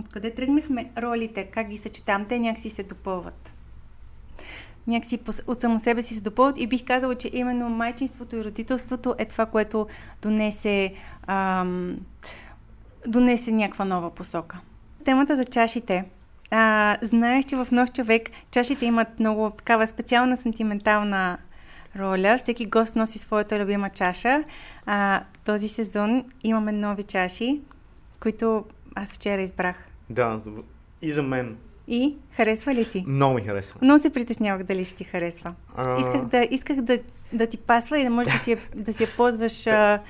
откъде 0.00 0.34
тръгнахме 0.34 0.90
ролите, 0.98 1.44
как 1.44 1.68
ги 1.68 1.76
съчетам, 1.76 2.26
те 2.28 2.38
някакси 2.38 2.70
се 2.70 2.82
допълват. 2.82 3.54
Някакси 4.86 5.20
от 5.46 5.60
само 5.60 5.78
себе 5.78 6.02
си 6.02 6.14
се 6.14 6.22
допълват 6.22 6.60
и 6.60 6.66
бих 6.66 6.84
казала, 6.84 7.14
че 7.14 7.30
именно 7.32 7.68
майчинството 7.68 8.36
и 8.36 8.44
родителството 8.44 9.14
е 9.18 9.24
това, 9.24 9.46
което 9.46 9.86
донесе 10.22 10.94
ам, 11.26 11.96
донесе 13.06 13.52
някаква 13.52 13.84
нова 13.84 14.10
посока. 14.10 14.60
Темата 15.04 15.36
за 15.36 15.44
чашите. 15.44 16.04
А, 16.50 16.96
знаеш, 17.02 17.44
че 17.44 17.56
в 17.56 17.68
Нов 17.72 17.92
човек 17.92 18.30
чашите 18.50 18.86
имат 18.86 19.20
много 19.20 19.50
такава 19.50 19.86
специална 19.86 20.36
сантиментална 20.36 21.38
роля. 21.98 22.38
Всеки 22.38 22.66
гост 22.66 22.96
носи 22.96 23.18
своята 23.18 23.58
любима 23.58 23.90
чаша. 23.90 24.44
А, 24.86 25.22
този 25.44 25.68
сезон 25.68 26.24
имаме 26.44 26.72
нови 26.72 27.02
чаши, 27.02 27.60
които 28.20 28.64
аз 28.94 29.12
вчера 29.12 29.42
избрах. 29.42 29.88
Да, 30.10 30.40
и 31.02 31.10
за 31.12 31.22
мен. 31.22 31.56
И 31.88 32.16
харесва 32.30 32.74
ли 32.74 32.90
ти? 32.90 33.04
Много 33.06 33.34
ми 33.34 33.40
харесва. 33.40 33.78
Много 33.82 33.98
се 33.98 34.12
притеснявах 34.12 34.62
дали 34.62 34.84
ще 34.84 34.96
ти 34.96 35.04
харесва. 35.04 35.54
А... 35.76 36.00
Исках, 36.00 36.24
да, 36.24 36.46
исках 36.50 36.80
да, 36.80 36.98
да 37.32 37.46
ти 37.46 37.56
пасва 37.56 37.98
и 37.98 38.04
да 38.04 38.10
можеш 38.10 38.32
да 38.32 38.38
си 38.38 38.50
я, 38.50 38.58
да 38.76 38.92
си 38.92 39.02
я 39.02 39.08
ползваш 39.16 39.66
а, 39.66 40.00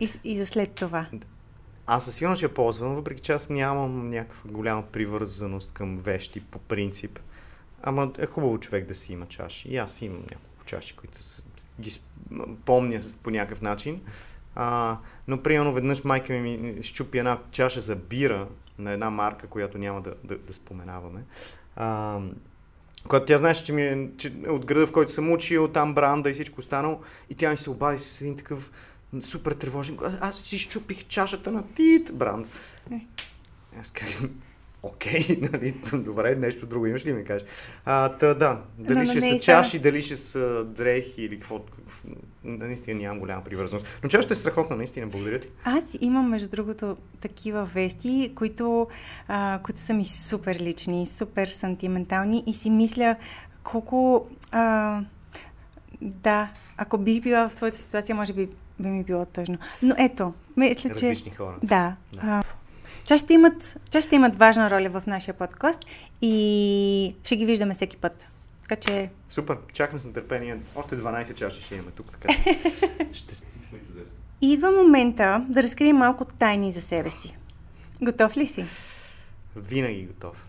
и, 0.00 0.08
и 0.24 0.36
за 0.36 0.46
след 0.46 0.70
това. 0.70 1.06
Аз 1.86 2.04
със 2.04 2.14
сигурност 2.14 2.38
ще 2.38 2.46
я 2.46 2.54
ползвам, 2.54 2.94
въпреки 2.94 3.20
че 3.20 3.32
аз 3.32 3.48
нямам 3.48 4.10
някаква 4.10 4.50
голяма 4.50 4.82
привързаност 4.82 5.72
към 5.72 5.96
вещи 5.96 6.40
по 6.40 6.58
принцип. 6.58 7.18
Ама 7.82 8.12
е 8.18 8.26
хубаво 8.26 8.58
човек 8.58 8.86
да 8.86 8.94
си 8.94 9.12
има 9.12 9.26
чаши. 9.26 9.68
И 9.68 9.76
аз 9.76 10.02
имам 10.02 10.22
няколко 10.30 10.64
чаши, 10.64 10.96
които 10.96 11.18
ги 11.80 12.00
помня 12.64 13.00
по 13.22 13.30
някакъв 13.30 13.60
начин. 13.60 14.00
А, 14.54 14.98
но 15.28 15.42
примерно 15.42 15.72
веднъж 15.72 16.04
майка 16.04 16.32
ми 16.32 16.78
щупи 16.82 17.18
една 17.18 17.38
чаша 17.50 17.80
за 17.80 17.96
бира 17.96 18.48
на 18.78 18.92
една 18.92 19.10
марка, 19.10 19.46
която 19.46 19.78
няма 19.78 20.02
да, 20.02 20.14
да, 20.24 20.38
да 20.38 20.52
споменаваме. 20.52 21.24
А, 21.76 22.18
когато 23.08 23.26
тя 23.26 23.36
знаеше, 23.36 23.64
че, 23.64 23.72
ми 23.72 23.82
е, 23.82 24.10
че 24.16 24.32
е 24.46 24.50
от 24.50 24.66
града, 24.66 24.86
в 24.86 24.92
който 24.92 25.12
съм 25.12 25.32
учил, 25.32 25.68
там 25.68 25.94
бранда 25.94 26.30
и 26.30 26.32
всичко 26.32 26.60
останало, 26.60 27.00
и 27.30 27.34
тя 27.34 27.50
ми 27.50 27.56
се 27.56 27.70
обади 27.70 27.98
с 27.98 28.20
един 28.20 28.36
такъв 28.36 28.72
супер 29.22 29.52
тревожен. 29.52 29.98
Аз 30.20 30.36
си 30.36 30.58
щупих 30.58 31.04
чашата 31.04 31.52
на 31.52 31.62
Тит 31.74 32.14
бранд. 32.14 32.46
Е. 32.92 33.06
Аз 33.80 33.90
казвам, 33.90 34.30
окей, 34.82 35.38
нали, 35.52 35.74
добре, 35.94 36.34
нещо 36.34 36.66
друго 36.66 36.86
имаш 36.86 37.06
ли 37.06 37.12
ми 37.12 37.24
кажеш? 37.24 37.48
А, 37.84 38.08
та, 38.08 38.34
да, 38.34 38.62
дали 38.78 38.98
но, 38.98 39.04
ще 39.04 39.20
са 39.20 39.38
чаши, 39.38 39.78
дали 39.78 40.02
ще 40.02 40.16
са 40.16 40.64
дрехи 40.64 41.22
или 41.22 41.38
какво, 41.38 41.60
наистина 42.44 43.00
нямам 43.00 43.18
голяма 43.18 43.44
привързаност. 43.44 44.00
Но 44.02 44.08
чашата 44.08 44.32
е 44.32 44.36
страхотна, 44.36 44.76
наистина, 44.76 45.06
благодаря 45.06 45.40
ти. 45.40 45.48
Аз 45.64 45.96
имам, 46.00 46.28
между 46.28 46.48
другото, 46.48 46.96
такива 47.20 47.64
вести, 47.64 48.32
които, 48.34 48.86
а, 49.28 49.60
които 49.62 49.80
са 49.80 49.94
ми 49.94 50.04
супер 50.04 50.56
лични, 50.60 51.06
супер 51.06 51.46
сантиментални 51.46 52.44
и 52.46 52.54
си 52.54 52.70
мисля 52.70 53.16
колко... 53.64 54.28
А, 54.50 55.00
да, 56.00 56.50
ако 56.76 56.98
бих 56.98 57.22
била 57.22 57.48
в 57.48 57.54
твоята 57.54 57.78
ситуация, 57.78 58.14
може 58.14 58.32
би 58.32 58.48
би 58.82 58.88
ми 58.88 59.04
било 59.04 59.24
тъжно. 59.24 59.58
Но 59.82 59.94
ето, 59.98 60.34
мисля, 60.56 60.90
че... 60.94 61.08
Различни 61.08 61.30
хора. 61.30 61.56
Да. 61.62 61.96
да. 62.12 62.20
А, 62.22 62.42
чашите 63.04 63.34
имат, 63.34 63.76
чашите 63.90 64.16
имат 64.16 64.34
важна 64.34 64.70
роля 64.70 65.00
в 65.00 65.06
нашия 65.06 65.34
подкаст 65.34 65.80
и 66.22 67.14
ще 67.24 67.36
ги 67.36 67.46
виждаме 67.46 67.74
всеки 67.74 67.96
път. 67.96 68.26
Така 68.62 68.76
че... 68.76 69.10
Супер, 69.28 69.58
чакам 69.72 69.98
с 69.98 70.04
нетърпение. 70.04 70.60
Още 70.74 70.96
12 70.96 71.34
чаши 71.34 71.62
ще 71.62 71.74
имаме 71.74 71.90
тук, 71.90 72.06
така 72.10 72.32
ще 73.12 73.34
И 74.40 74.52
идва 74.52 74.70
момента 74.70 75.46
да 75.48 75.62
разкрием 75.62 75.96
малко 75.96 76.24
тайни 76.24 76.72
за 76.72 76.80
себе 76.80 77.10
си. 77.10 77.36
Готов 78.02 78.36
ли 78.36 78.46
си? 78.46 78.64
Винаги 79.56 80.06
готов. 80.06 80.46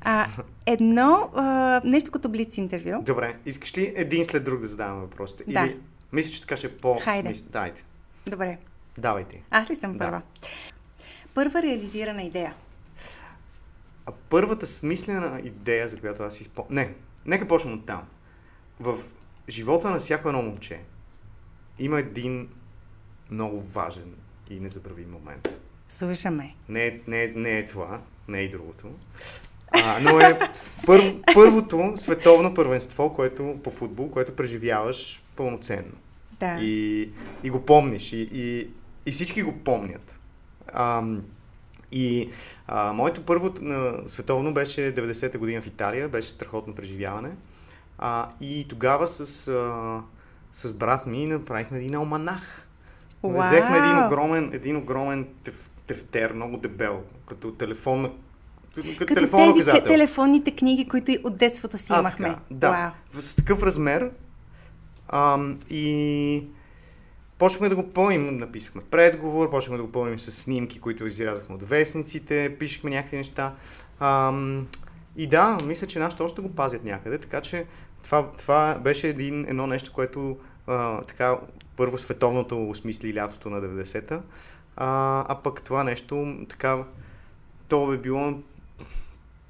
А, 0.00 0.26
едно, 0.66 1.30
а, 1.34 1.80
нещо 1.84 2.10
като 2.10 2.28
блиц 2.28 2.56
интервю. 2.56 3.02
Добре, 3.02 3.36
искаш 3.46 3.76
ли 3.78 3.92
един 3.96 4.24
след 4.24 4.44
друг 4.44 4.60
да 4.60 4.66
задаваме 4.66 5.00
въпросите? 5.00 5.44
Да. 5.46 5.60
Или 5.60 5.76
мисля, 6.16 6.32
че 6.32 6.40
така 6.40 6.56
ще 6.56 6.66
е 6.66 6.76
по 6.76 6.98
Хайде. 7.00 7.32
Дайте. 7.32 7.84
Добре. 8.26 8.58
Давайте. 8.98 9.42
Аз 9.50 9.70
ли 9.70 9.76
съм 9.76 9.98
първа? 9.98 10.22
Да. 10.42 10.48
Първа 11.34 11.62
реализирана 11.62 12.22
идея. 12.22 12.54
А 14.06 14.12
първата 14.28 14.66
смислена 14.66 15.40
идея, 15.44 15.88
за 15.88 16.00
която 16.00 16.22
аз 16.22 16.34
си 16.34 16.44
спомням... 16.44 16.74
Не, 16.74 16.94
нека 17.26 17.46
почнем 17.46 17.74
от 17.74 17.86
там. 17.86 18.06
В 18.80 18.98
живота 19.48 19.90
на 19.90 19.98
всяко 19.98 20.28
едно 20.28 20.42
момче 20.42 20.80
има 21.78 22.00
един 22.00 22.48
много 23.30 23.60
важен 23.60 24.14
и 24.50 24.60
незабравим 24.60 25.10
момент. 25.10 25.60
Слушаме. 25.88 26.54
Не, 26.68 27.00
не, 27.06 27.26
не 27.26 27.58
е 27.58 27.66
това, 27.66 28.00
не 28.28 28.38
е 28.38 28.42
и 28.42 28.50
другото. 28.50 28.90
А, 29.70 30.00
но 30.00 30.20
е 30.20 30.38
пър, 30.86 31.16
първото 31.34 31.92
световно 31.96 32.54
първенство, 32.54 33.14
което 33.14 33.60
по 33.64 33.70
футбол, 33.70 34.10
което 34.10 34.36
преживяваш 34.36 35.22
пълноценно. 35.36 35.92
Да. 36.40 36.58
И, 36.60 37.10
и 37.42 37.50
го 37.50 37.60
помниш. 37.60 38.12
И, 38.12 38.28
и, 38.32 38.70
и 39.06 39.10
всички 39.10 39.42
го 39.42 39.52
помнят. 39.52 40.20
А, 40.72 41.02
и 41.92 42.30
а, 42.66 42.92
моето 42.92 43.22
първо 43.22 43.52
на 43.60 44.08
световно 44.08 44.54
беше 44.54 44.80
90-та 44.94 45.38
година 45.38 45.62
в 45.62 45.66
Италия, 45.66 46.08
беше 46.08 46.30
страхотно 46.30 46.74
преживяване. 46.74 47.30
А, 47.98 48.28
и 48.40 48.66
тогава 48.68 49.08
с, 49.08 49.48
а, 49.48 50.02
с 50.52 50.72
брат 50.72 51.06
ми 51.06 51.26
направихме 51.26 51.78
един 51.78 51.94
алманах. 51.94 52.68
Wow. 53.24 53.46
Взехме 53.46 53.78
един 53.78 54.06
огромен, 54.06 54.50
един 54.52 54.76
огромен 54.76 55.28
теф, 55.44 55.70
тефтер, 55.86 56.32
много 56.32 56.56
дебел, 56.56 57.02
като 57.28 57.52
телефонна 57.52 58.10
като, 58.74 59.14
като 59.14 59.36
тези 59.36 59.50
указател. 59.50 59.84
телефонните 59.84 60.50
книги, 60.50 60.88
които 60.88 61.12
от 61.24 61.36
детството 61.36 61.78
си 61.78 61.86
а, 61.90 62.00
имахме. 62.00 62.28
Така, 62.28 62.40
да. 62.50 62.92
Wow. 63.14 63.20
С 63.20 63.36
такъв 63.36 63.62
размер. 63.62 64.10
Ам, 65.08 65.60
и 65.70 66.46
почнахме 67.38 67.68
да 67.68 67.76
го 67.76 67.92
пълним. 67.92 68.36
Написахме 68.36 68.82
предговор, 68.90 69.50
почнахме 69.50 69.76
да 69.76 69.84
го 69.84 69.92
пълним 69.92 70.18
с 70.18 70.30
снимки, 70.30 70.80
които 70.80 71.06
изрязахме 71.06 71.54
от 71.54 71.62
вестниците, 71.62 72.56
пишехме 72.58 72.90
някакви 72.90 73.16
неща. 73.16 73.54
Ам, 74.00 74.66
и 75.16 75.26
да, 75.26 75.58
мисля, 75.64 75.86
че 75.86 75.98
нашите 75.98 76.22
още 76.22 76.42
го 76.42 76.52
пазят 76.52 76.84
някъде, 76.84 77.18
така 77.18 77.40
че 77.40 77.66
това, 78.02 78.32
това 78.38 78.78
беше 78.84 79.08
един, 79.08 79.48
едно 79.48 79.66
нещо, 79.66 79.92
което 79.92 80.38
а, 80.66 81.02
така 81.02 81.38
първо 81.76 81.98
световното 81.98 82.68
осмисли 82.70 83.14
лятото 83.14 83.50
на 83.50 83.62
90-та, 83.62 84.22
а, 84.76 85.24
а 85.28 85.42
пък 85.42 85.62
това 85.62 85.84
нещо 85.84 86.36
така 86.48 86.84
то 87.68 87.86
би 87.86 87.98
било 87.98 88.34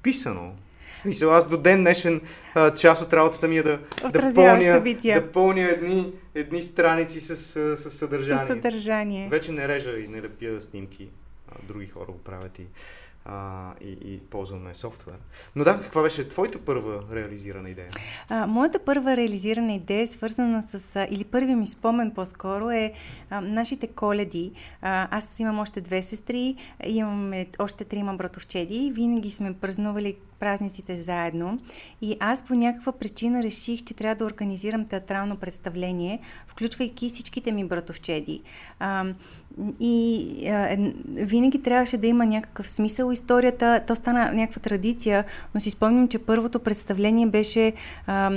писано. 0.03 0.55
В 0.97 0.99
смисъл, 0.99 1.31
аз 1.31 1.49
до 1.49 1.57
ден 1.57 1.79
днешен 1.79 2.21
а, 2.55 2.73
част 2.73 3.03
от 3.03 3.13
работата 3.13 3.47
ми 3.47 3.57
е 3.57 3.63
да, 3.63 3.79
да 4.11 4.33
пълня, 4.35 4.83
да 5.03 5.31
пълня 5.31 5.61
едни, 5.61 6.13
едни 6.35 6.61
страници 6.61 7.21
с, 7.21 7.35
с 7.77 7.91
съдържание. 7.91 8.45
С 8.45 8.47
съдържание. 8.47 9.29
Вече 9.29 9.51
не 9.51 9.67
режа 9.67 9.99
и 9.99 10.07
не 10.07 10.21
лепя 10.21 10.61
снимки. 10.61 11.09
А, 11.51 11.55
други 11.67 11.87
хора 11.87 12.05
го 12.05 12.17
правят 12.17 12.59
и, 12.59 12.65
а, 13.25 13.73
и, 13.81 13.97
и 14.13 14.19
ползваме 14.19 14.75
софтуер. 14.75 15.17
Но 15.55 15.63
да, 15.63 15.79
каква 15.79 16.01
беше 16.01 16.27
твоята 16.27 16.59
първа 16.59 17.03
реализирана 17.13 17.69
идея? 17.69 17.89
А, 18.29 18.47
моята 18.47 18.79
първа 18.79 19.17
реализирана 19.17 19.73
идея 19.73 20.01
е 20.01 20.07
свързана 20.07 20.63
с, 20.63 20.95
а, 20.95 21.07
или 21.09 21.23
първият 21.23 21.59
ми 21.59 21.67
спомен 21.67 22.11
по-скоро 22.11 22.69
е 22.69 22.93
а, 23.29 23.41
нашите 23.41 23.87
коледи. 23.87 24.51
А, 24.81 25.17
аз 25.17 25.39
имам 25.39 25.59
още 25.59 25.81
две 25.81 26.01
сестри, 26.01 26.55
имаме 26.85 27.47
още 27.59 27.83
трима 27.83 28.13
братовчеди. 28.13 28.91
Винаги 28.95 29.31
сме 29.31 29.53
празнували 29.53 30.17
празниците 30.39 30.97
заедно 30.97 31.59
и 32.01 32.17
аз 32.19 32.43
по 32.43 32.55
някаква 32.55 32.91
причина 32.91 33.43
реших, 33.43 33.83
че 33.83 33.93
трябва 33.93 34.15
да 34.15 34.25
организирам 34.25 34.85
театрално 34.85 35.35
представление, 35.35 36.19
включвайки 36.47 37.09
всичките 37.09 37.51
ми 37.51 37.65
братовчеди. 37.65 38.41
А, 38.79 39.05
и 39.79 40.49
а, 40.49 40.77
винаги 41.07 41.61
трябваше 41.61 41.97
да 41.97 42.07
има 42.07 42.25
някакъв 42.25 42.69
смисъл 42.69 43.11
историята. 43.11 43.81
То 43.87 43.95
стана 43.95 44.31
някаква 44.33 44.61
традиция, 44.61 45.25
но 45.53 45.59
си 45.59 45.69
спомням, 45.69 46.07
че 46.07 46.19
първото 46.19 46.59
представление 46.59 47.27
беше 47.27 47.73
а, 48.07 48.31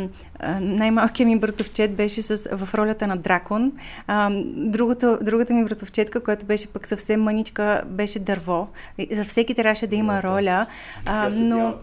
най-малкият 0.61 1.29
ми 1.29 1.39
братовчет 1.39 1.95
беше 1.95 2.23
с, 2.23 2.57
в 2.57 2.75
ролята 2.75 3.07
на 3.07 3.17
дракон. 3.17 3.73
А, 4.07 4.31
другото, 4.57 5.19
другата 5.23 5.55
ми 5.55 5.65
братовчетка, 5.65 6.21
която 6.21 6.47
беше 6.47 6.67
пък 6.67 6.87
съвсем 6.87 7.23
мъничка, 7.23 7.83
беше 7.87 8.19
дърво. 8.19 8.69
За 9.13 9.25
всеки 9.25 9.55
трябваше 9.55 9.87
да 9.87 9.97
има 9.97 10.23
роля. 10.23 10.67
А, 11.07 11.31
но, 11.35 11.75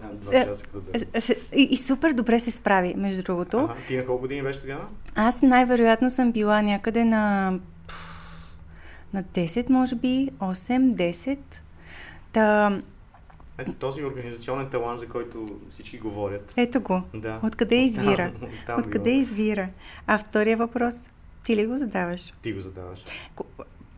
и, 1.55 1.63
и 1.71 1.77
супер 1.77 2.13
добре 2.13 2.39
се 2.39 2.51
справи, 2.51 2.93
между 2.97 3.23
другото. 3.23 3.57
Ага, 3.57 3.75
ти 3.87 3.97
на 3.97 4.05
колко 4.05 4.21
години 4.21 4.43
беше 4.43 4.61
тогава? 4.61 4.85
Аз 5.15 5.41
най-вероятно 5.41 6.09
съм 6.09 6.31
била 6.31 6.61
някъде 6.61 7.05
на 7.05 7.53
на 9.13 9.23
10, 9.23 9.69
може 9.69 9.95
би, 9.95 10.29
8-10. 10.39 11.37
Та... 12.31 12.77
Ето 13.57 13.73
този 13.73 14.03
организационен 14.03 14.69
талант, 14.69 14.99
за 14.99 15.07
който 15.07 15.45
всички 15.69 15.97
говорят. 15.97 16.53
Ето 16.57 16.81
го. 16.81 17.01
Да. 17.13 17.39
Откъде 17.43 17.75
извира? 17.75 18.31
Там, 18.39 18.49
там 18.65 18.79
Откъде 18.79 19.09
било. 19.09 19.21
извира? 19.21 19.69
А 20.07 20.17
втория 20.17 20.57
въпрос, 20.57 21.09
ти 21.43 21.55
ли 21.55 21.65
го 21.65 21.75
задаваш? 21.75 22.33
Ти 22.41 22.53
го 22.53 22.59
задаваш. 22.59 23.03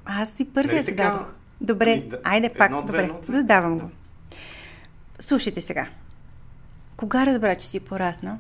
Аз 0.06 0.30
си 0.30 0.46
първия 0.46 0.74
нали 0.74 0.84
зададох. 0.84 1.28
Добре, 1.62 1.92
ами, 1.92 2.10
да, 2.10 2.20
айде 2.24 2.50
пак. 2.50 2.66
Едно, 2.66 2.82
Добре, 2.82 3.04
едно, 3.04 3.20
две. 3.22 3.38
задавам 3.38 3.78
да. 3.78 3.84
го. 3.84 3.90
Слушайте 5.20 5.62
сега. 5.62 5.90
Кога 6.98 7.26
разбра, 7.26 7.56
че 7.56 7.68
си 7.68 7.80
порасна? 7.80 8.40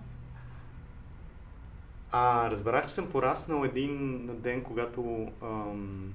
А, 2.12 2.51
разбрах, 2.51 2.88
че 2.88 2.93
съм 2.93 3.09
пораснал 3.09 3.65
един 3.65 4.25
ден, 4.27 4.63
когато 4.63 5.27
ам, 5.43 6.13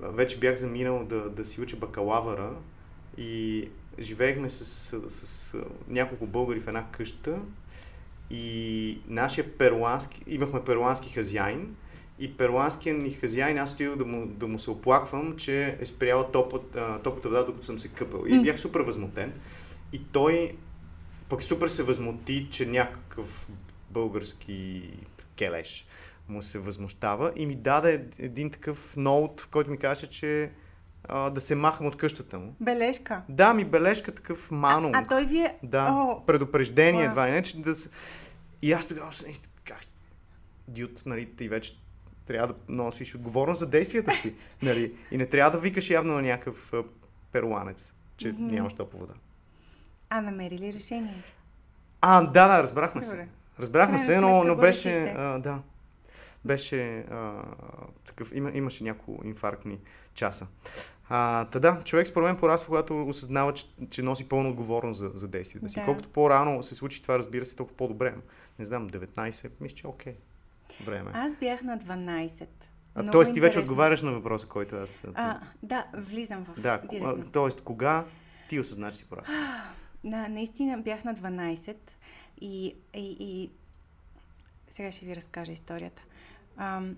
вече 0.00 0.38
бях 0.38 0.56
заминал 0.56 1.04
да, 1.04 1.30
да 1.30 1.44
си 1.44 1.60
уча 1.60 1.76
бакалавъра 1.76 2.50
и 3.18 3.68
живеехме 3.98 4.50
с, 4.50 4.64
с, 4.64 5.26
с 5.26 5.56
няколко 5.88 6.26
българи 6.26 6.60
в 6.60 6.68
една 6.68 6.86
къща 6.90 7.38
и 8.30 9.00
нашия 9.08 9.58
перуански, 9.58 10.22
имахме 10.26 10.64
перуански 10.64 11.12
хазяин 11.12 11.76
и 12.18 12.36
перуанският 12.36 12.98
ни 12.98 13.10
хазяин, 13.10 13.58
аз 13.58 13.70
стоил 13.70 13.96
да 13.96 14.04
му, 14.04 14.26
да 14.26 14.46
му 14.46 14.58
се 14.58 14.70
оплаквам, 14.70 15.36
че 15.36 15.76
е 15.80 15.86
спрял 15.86 16.30
топлата, 16.32 17.00
топлата 17.04 17.28
вода, 17.28 17.44
докато 17.44 17.66
съм 17.66 17.78
се 17.78 17.88
къпал. 17.88 18.24
И 18.26 18.42
бях 18.42 18.60
супер 18.60 18.80
възмутен. 18.80 19.32
И 19.92 20.02
той 20.12 20.56
пък 21.28 21.42
супер 21.42 21.68
се 21.68 21.82
възмути, 21.82 22.48
че 22.50 22.66
някакъв 22.66 23.48
български 23.90 24.90
келеш 25.36 25.86
му 26.28 26.42
се 26.42 26.58
възмущава 26.58 27.32
и 27.36 27.46
ми 27.46 27.54
даде 27.54 28.06
един 28.18 28.50
такъв 28.50 28.96
ноут, 28.96 29.40
в 29.40 29.48
който 29.48 29.70
ми 29.70 29.78
каже, 29.78 30.06
че 30.06 30.50
а, 31.04 31.30
да 31.30 31.40
се 31.40 31.54
махам 31.54 31.86
от 31.86 31.96
къщата 31.96 32.38
му. 32.38 32.54
Бележка? 32.60 33.22
Да, 33.28 33.54
ми 33.54 33.64
бележка 33.64 34.14
такъв 34.14 34.50
манунг. 34.50 34.96
А, 34.96 34.98
а 34.98 35.04
той 35.04 35.26
ви 35.26 35.38
е... 35.38 35.58
Да, 35.62 35.88
О, 35.90 36.26
предупреждение 36.26 37.04
едва 37.04 37.26
не, 37.26 37.42
че 37.42 37.56
да. 37.56 37.74
И 38.62 38.72
аз 38.72 38.86
тогава 38.86 39.12
се 39.12 39.32
как... 39.64 39.80
Дют, 40.68 41.02
нали, 41.06 41.26
ти 41.36 41.48
вече 41.48 41.78
трябва 42.26 42.46
да 42.46 42.54
носиш 42.68 43.14
отговорност 43.14 43.60
за 43.60 43.66
действията 43.66 44.12
си, 44.12 44.34
нали, 44.62 44.94
и 45.10 45.18
не 45.18 45.26
трябва 45.26 45.50
да 45.50 45.58
викаш 45.58 45.90
явно 45.90 46.14
на 46.14 46.22
някакъв 46.22 46.72
перуанец, 47.32 47.94
че 48.16 48.28
mm-hmm. 48.28 48.38
нямаш 48.38 48.72
топла 48.72 49.00
вода. 49.00 49.14
А 50.10 50.20
намери 50.20 50.58
ли 50.58 50.72
решение? 50.72 51.14
А, 52.00 52.22
да, 52.22 52.48
да, 52.48 52.62
разбрахме 52.62 53.00
Добре. 53.00 53.16
се. 53.16 53.28
Разбрахме 53.60 53.98
се, 53.98 54.20
но, 54.20 54.44
но 54.44 54.56
беше... 54.56 55.14
А, 55.16 55.38
да 55.38 55.62
беше 56.44 56.98
а, 56.98 57.42
такъв, 58.06 58.32
има, 58.34 58.50
имаше 58.54 58.84
няколко 58.84 59.26
инфарктни 59.26 59.78
часа. 60.14 60.46
А, 61.08 61.44
та 61.44 61.58
да, 61.58 61.80
човек 61.84 62.06
според 62.06 62.26
мен 62.26 62.36
порасва, 62.36 62.66
когато 62.66 63.02
осъзнава, 63.06 63.54
че, 63.54 63.66
че 63.90 64.02
носи 64.02 64.28
пълна 64.28 64.48
отговорност 64.48 65.00
за, 65.00 65.10
за 65.14 65.28
действията 65.28 65.68
си. 65.68 65.80
Да. 65.80 65.84
Колкото 65.84 66.08
по-рано 66.08 66.62
се 66.62 66.74
случи 66.74 67.02
това, 67.02 67.18
разбира 67.18 67.44
се, 67.44 67.56
толкова 67.56 67.76
по-добре. 67.76 68.14
Не 68.58 68.64
знам, 68.64 68.90
19, 68.90 69.50
мисля, 69.60 69.76
че 69.76 69.86
е 69.86 69.90
окей. 69.90 70.14
Време. 70.84 71.10
Аз 71.14 71.34
бях 71.34 71.62
на 71.62 71.78
12. 71.78 72.46
А, 72.94 73.10
тоест 73.10 73.34
ти 73.34 73.40
вече 73.40 73.58
отговаряш 73.58 74.02
на 74.02 74.12
въпроса, 74.12 74.46
който 74.46 74.76
аз... 74.76 75.04
А, 75.14 75.40
да, 75.62 75.86
влизам 75.94 76.44
в... 76.44 76.60
Да, 76.60 76.80
тоест 77.32 77.60
кога 77.60 78.04
ти 78.48 78.60
осъзна, 78.60 78.90
че 78.90 78.96
си 78.96 79.04
порасна? 79.04 79.34
Да, 80.04 80.28
наистина 80.28 80.78
бях 80.78 81.04
на 81.04 81.14
12 81.14 81.76
и, 82.40 82.74
и, 82.94 83.16
и 83.20 83.50
сега 84.70 84.92
ще 84.92 85.06
ви 85.06 85.16
разкажа 85.16 85.52
историята. 85.52 86.02
Ам, 86.56 86.96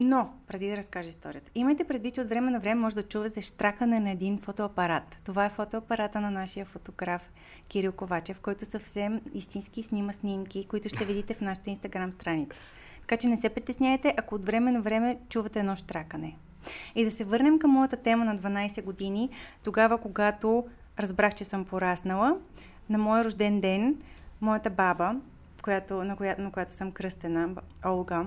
но, 0.00 0.32
преди 0.46 0.70
да 0.70 0.76
разкажа 0.76 1.08
историята, 1.08 1.50
имайте 1.54 1.84
предвид, 1.84 2.14
че 2.14 2.20
от 2.20 2.28
време 2.28 2.50
на 2.50 2.60
време 2.60 2.80
може 2.80 2.94
да 2.94 3.02
чувате 3.02 3.42
штракане 3.42 4.00
на 4.00 4.10
един 4.10 4.38
фотоапарат. 4.38 5.18
Това 5.24 5.44
е 5.44 5.50
фотоапарата 5.50 6.20
на 6.20 6.30
нашия 6.30 6.66
фотограф 6.66 7.30
Кирил 7.68 7.92
Ковачев, 7.92 8.40
който 8.40 8.64
съвсем 8.64 9.20
истински 9.34 9.82
снима 9.82 10.12
снимки, 10.12 10.66
които 10.66 10.88
ще 10.88 11.04
видите 11.04 11.34
в 11.34 11.40
нашата 11.40 11.70
инстаграм 11.70 12.12
страница. 12.12 12.60
Така 13.00 13.16
че 13.16 13.28
не 13.28 13.36
се 13.36 13.48
притесняйте, 13.48 14.14
ако 14.16 14.34
от 14.34 14.44
време 14.44 14.72
на 14.72 14.82
време 14.82 15.18
чувате 15.28 15.58
едно 15.58 15.76
штракане. 15.76 16.36
И 16.94 17.04
да 17.04 17.10
се 17.10 17.24
върнем 17.24 17.58
към 17.58 17.70
моята 17.70 17.96
тема 17.96 18.24
на 18.24 18.38
12 18.38 18.82
години, 18.84 19.30
тогава 19.64 19.98
когато 19.98 20.64
разбрах, 21.00 21.34
че 21.34 21.44
съм 21.44 21.64
пораснала, 21.64 22.36
на 22.90 22.98
моя 22.98 23.24
рожден 23.24 23.60
ден, 23.60 23.96
моята 24.40 24.70
баба, 24.70 25.16
която, 25.62 26.04
на, 26.04 26.16
която, 26.16 26.42
на 26.42 26.50
която 26.50 26.72
съм 26.72 26.92
кръстена, 26.92 27.48
Олга, 27.86 28.26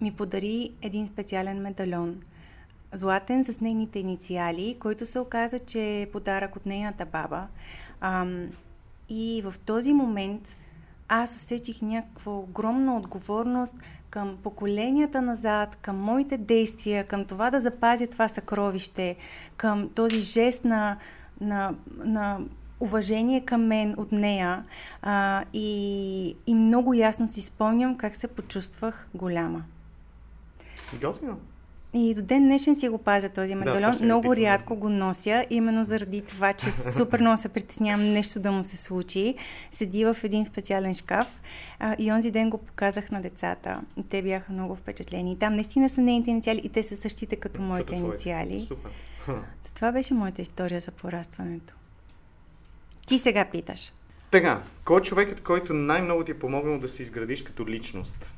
ми 0.00 0.12
подари 0.12 0.72
един 0.82 1.06
специален 1.06 1.60
медальон. 1.60 2.20
Златен 2.92 3.44
с 3.44 3.60
нейните 3.60 3.98
инициали, 3.98 4.76
който 4.80 5.06
се 5.06 5.18
оказа, 5.18 5.58
че 5.58 6.00
е 6.02 6.10
подарък 6.10 6.56
от 6.56 6.66
нейната 6.66 7.06
баба. 7.06 7.46
Ам, 8.00 8.48
и 9.08 9.42
в 9.44 9.58
този 9.58 9.92
момент 9.92 10.56
аз 11.08 11.36
усетих 11.36 11.82
някаква 11.82 12.32
огромна 12.32 12.96
отговорност 12.96 13.74
към 14.10 14.38
поколенията 14.42 15.22
назад, 15.22 15.76
към 15.76 15.96
моите 15.96 16.38
действия, 16.38 17.04
към 17.04 17.24
това 17.24 17.50
да 17.50 17.60
запазя 17.60 18.06
това 18.06 18.28
съкровище, 18.28 19.16
към 19.56 19.88
този 19.88 20.20
жест 20.20 20.64
на, 20.64 20.96
на, 21.40 21.74
на 22.04 22.38
уважение 22.80 23.40
към 23.40 23.66
мен 23.66 23.94
от 23.96 24.12
нея 24.12 24.64
а, 25.02 25.44
и, 25.52 26.36
и 26.46 26.54
много 26.54 26.94
ясно 26.94 27.28
си 27.28 27.42
спомням 27.42 27.96
как 27.96 28.14
се 28.14 28.28
почувствах 28.28 29.08
голяма. 29.14 29.64
Готино. 31.00 31.38
И 31.94 32.14
до 32.14 32.22
ден 32.22 32.42
днешен 32.42 32.74
си 32.74 32.88
го 32.88 32.98
пазя 32.98 33.28
този 33.28 33.54
медальон. 33.54 33.92
Да, 33.92 34.04
много 34.04 34.36
рядко 34.36 34.76
го 34.76 34.88
нося, 34.88 35.44
именно 35.50 35.84
заради 35.84 36.22
това, 36.22 36.52
че 36.52 36.70
супер 36.70 37.20
много 37.20 37.36
се 37.36 37.48
притеснявам 37.48 38.12
нещо 38.12 38.40
да 38.40 38.52
му 38.52 38.64
се 38.64 38.76
случи. 38.76 39.34
Седи 39.70 40.04
в 40.04 40.16
един 40.22 40.46
специален 40.46 40.94
шкаф 40.94 41.42
а, 41.78 41.96
и 41.98 42.12
онзи 42.12 42.30
ден 42.30 42.50
го 42.50 42.58
показах 42.58 43.10
на 43.10 43.22
децата. 43.22 43.80
Те 44.08 44.22
бяха 44.22 44.52
много 44.52 44.76
впечатлени. 44.76 45.32
И 45.32 45.38
там 45.38 45.54
наистина 45.54 45.88
са 45.88 46.00
нейните 46.00 46.30
инициали 46.30 46.60
и 46.64 46.68
те 46.68 46.82
са 46.82 46.96
същите 46.96 47.36
като 47.36 47.62
моите 47.62 47.94
като 47.94 48.06
инициали. 48.06 48.60
Супер. 48.60 48.90
Това 49.74 49.92
беше 49.92 50.14
моята 50.14 50.42
история 50.42 50.80
за 50.80 50.90
порастването. 50.90 51.74
Ти 53.06 53.18
сега 53.18 53.44
питаш. 53.44 53.92
Така, 54.30 54.62
кой 54.84 55.00
е 55.00 55.02
човекът, 55.02 55.40
който 55.40 55.74
най-много 55.74 56.24
ти 56.24 56.30
е 56.30 56.38
помогнал 56.38 56.78
да 56.78 56.88
се 56.88 57.02
изградиш 57.02 57.42
като 57.42 57.66
личност? 57.66 58.32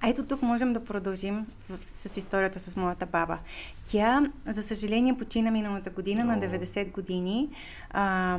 А 0.00 0.08
ето 0.08 0.24
тук 0.24 0.42
можем 0.42 0.72
да 0.72 0.84
продължим 0.84 1.46
с 1.84 2.16
историята 2.16 2.60
с 2.60 2.76
моята 2.76 3.06
баба. 3.06 3.38
Тя, 3.86 4.30
за 4.46 4.62
съжаление, 4.62 5.18
почина 5.18 5.50
миналата 5.50 5.90
година 5.90 6.24
на 6.24 6.38
90 6.38 6.92
години. 6.92 7.48
А, 7.90 8.38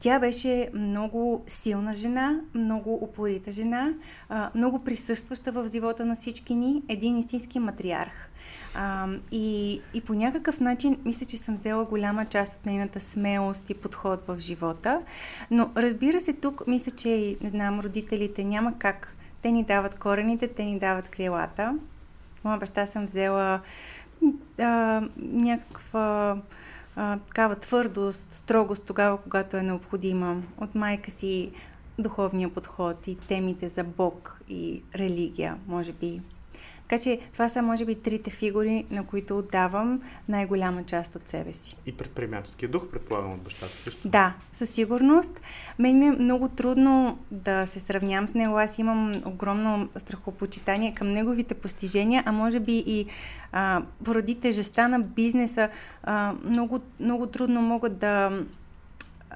тя 0.00 0.18
беше 0.18 0.70
много 0.74 1.44
силна 1.46 1.92
жена, 1.92 2.40
много 2.54 2.94
упорита 2.94 3.50
жена, 3.50 3.92
много 4.54 4.84
присъстваща 4.84 5.52
в 5.52 5.68
живота 5.72 6.04
на 6.04 6.14
всички 6.14 6.54
ни, 6.54 6.82
един 6.88 7.18
истински 7.18 7.58
матриарх. 7.58 8.30
И, 9.32 9.80
и 9.94 10.00
по 10.00 10.14
някакъв 10.14 10.60
начин 10.60 10.96
мисля, 11.04 11.26
че 11.26 11.38
съм 11.38 11.54
взела 11.54 11.84
голяма 11.84 12.24
част 12.24 12.58
от 12.58 12.66
нейната 12.66 13.00
смелост 13.00 13.70
и 13.70 13.74
подход 13.74 14.26
в 14.26 14.38
живота. 14.38 15.02
Но 15.50 15.70
разбира 15.76 16.20
се, 16.20 16.32
тук 16.32 16.66
мисля, 16.66 16.92
че 16.92 17.36
не 17.40 17.50
знам, 17.50 17.80
родителите 17.80 18.44
няма 18.44 18.78
как 18.78 19.16
те 19.42 19.50
ни 19.50 19.64
дават 19.64 19.98
корените, 19.98 20.48
те 20.48 20.64
ни 20.64 20.78
дават 20.78 21.08
крилата. 21.08 21.78
Моя 22.44 22.58
баща 22.58 22.86
съм 22.86 23.04
взела 23.04 23.60
а, 24.58 25.02
някаква 25.16 26.38
такава 26.96 27.54
твърдост, 27.54 28.32
строгост 28.32 28.84
тогава, 28.84 29.18
когато 29.22 29.56
е 29.56 29.62
необходима. 29.62 30.42
От 30.60 30.74
майка 30.74 31.10
си 31.10 31.50
духовния 31.98 32.48
подход 32.48 33.06
и 33.06 33.16
темите 33.16 33.68
за 33.68 33.84
Бог 33.84 34.40
и 34.48 34.82
религия, 34.94 35.58
може 35.66 35.92
би. 35.92 36.20
Така 36.88 37.02
че 37.02 37.18
това 37.32 37.48
са, 37.48 37.62
може 37.62 37.84
би, 37.84 37.94
трите 37.94 38.30
фигури, 38.30 38.84
на 38.90 39.06
които 39.06 39.38
отдавам 39.38 40.02
най-голяма 40.28 40.84
част 40.84 41.16
от 41.16 41.28
себе 41.28 41.52
си. 41.52 41.76
И 41.86 41.92
предприемаческия 41.92 42.68
дух, 42.68 42.88
предполагам, 42.88 43.32
от 43.32 43.40
бащата 43.40 43.76
също. 43.78 44.08
Да, 44.08 44.34
със 44.52 44.70
сигурност. 44.70 45.40
Мен 45.78 45.98
ми 45.98 46.06
е 46.06 46.10
много 46.10 46.48
трудно 46.48 47.18
да 47.30 47.66
се 47.66 47.80
сравнявам 47.80 48.28
с 48.28 48.34
него. 48.34 48.58
Аз 48.58 48.78
имам 48.78 49.22
огромно 49.26 49.88
страхопочитание 49.96 50.94
към 50.94 51.08
неговите 51.10 51.54
постижения, 51.54 52.22
а 52.26 52.32
може 52.32 52.60
би 52.60 52.82
и 52.86 53.06
а, 53.52 53.82
поради 54.04 54.34
тежестта 54.34 54.88
на 54.88 55.00
бизнеса, 55.00 55.68
а, 56.02 56.34
много, 56.44 56.80
много 57.00 57.26
трудно 57.26 57.62
могат 57.62 57.98
да 57.98 58.44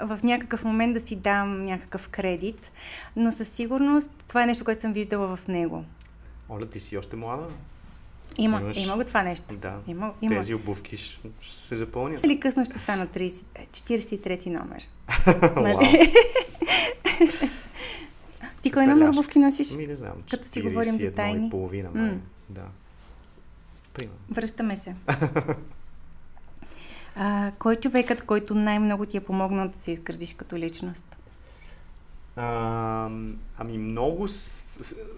в 0.01 0.19
някакъв 0.23 0.65
момент 0.65 0.95
да 0.95 1.01
си 1.01 1.17
дам 1.17 1.65
някакъв 1.65 2.09
кредит, 2.09 2.73
но 3.17 3.33
със 3.33 3.49
сигурност 3.49 4.11
това 4.29 4.43
е 4.43 4.47
нещо, 4.47 4.65
което 4.65 4.81
съм 4.81 4.93
виждала 4.93 5.37
в 5.37 5.49
него. 5.49 5.85
Оля, 6.51 6.67
ти 6.67 6.81
си 6.81 6.97
още 6.99 7.17
млада. 7.17 7.47
Има, 8.39 8.61
Имаш... 8.61 8.87
има 8.87 8.97
го 8.97 9.05
това 9.05 9.23
нещо. 9.23 9.57
Да. 9.57 9.79
Има, 9.87 10.15
има. 10.23 10.35
Тези 10.35 10.55
обувки 10.55 10.97
ще, 10.97 11.29
ще 11.41 11.57
се 11.57 11.77
запълнят. 11.77 12.25
Или 12.25 12.41
късно 12.41 12.65
ще 12.65 12.79
стана 12.79 13.07
30, 13.07 13.45
43 13.71 14.47
номер. 14.47 14.89
нали? 15.63 16.13
Ти 18.63 18.73
кой 18.73 18.87
номер 18.87 19.09
обувки 19.09 19.39
носиш? 19.39 19.77
Ми 19.77 19.87
не 19.87 19.95
знам. 19.95 20.13
Като 20.31 20.49
си 20.49 20.63
говорим 20.63 20.99
за 20.99 21.13
тайни. 21.13 21.47
И 21.47 21.51
половина, 21.51 21.91
mm. 21.91 22.19
да. 22.49 22.65
Примерно. 23.95 24.19
Връщаме 24.31 24.77
се. 24.77 24.95
А, 27.15 27.53
кой 27.59 27.75
е 27.75 27.77
човекът, 27.77 28.23
който 28.23 28.55
най-много 28.55 29.07
ти 29.07 29.17
е 29.17 29.21
помогнал 29.21 29.69
да 29.69 29.79
се 29.79 29.91
изградиш 29.91 30.35
като 30.35 30.57
личност? 30.57 31.17
А, 32.37 33.11
ами 33.57 33.79
много... 33.79 34.27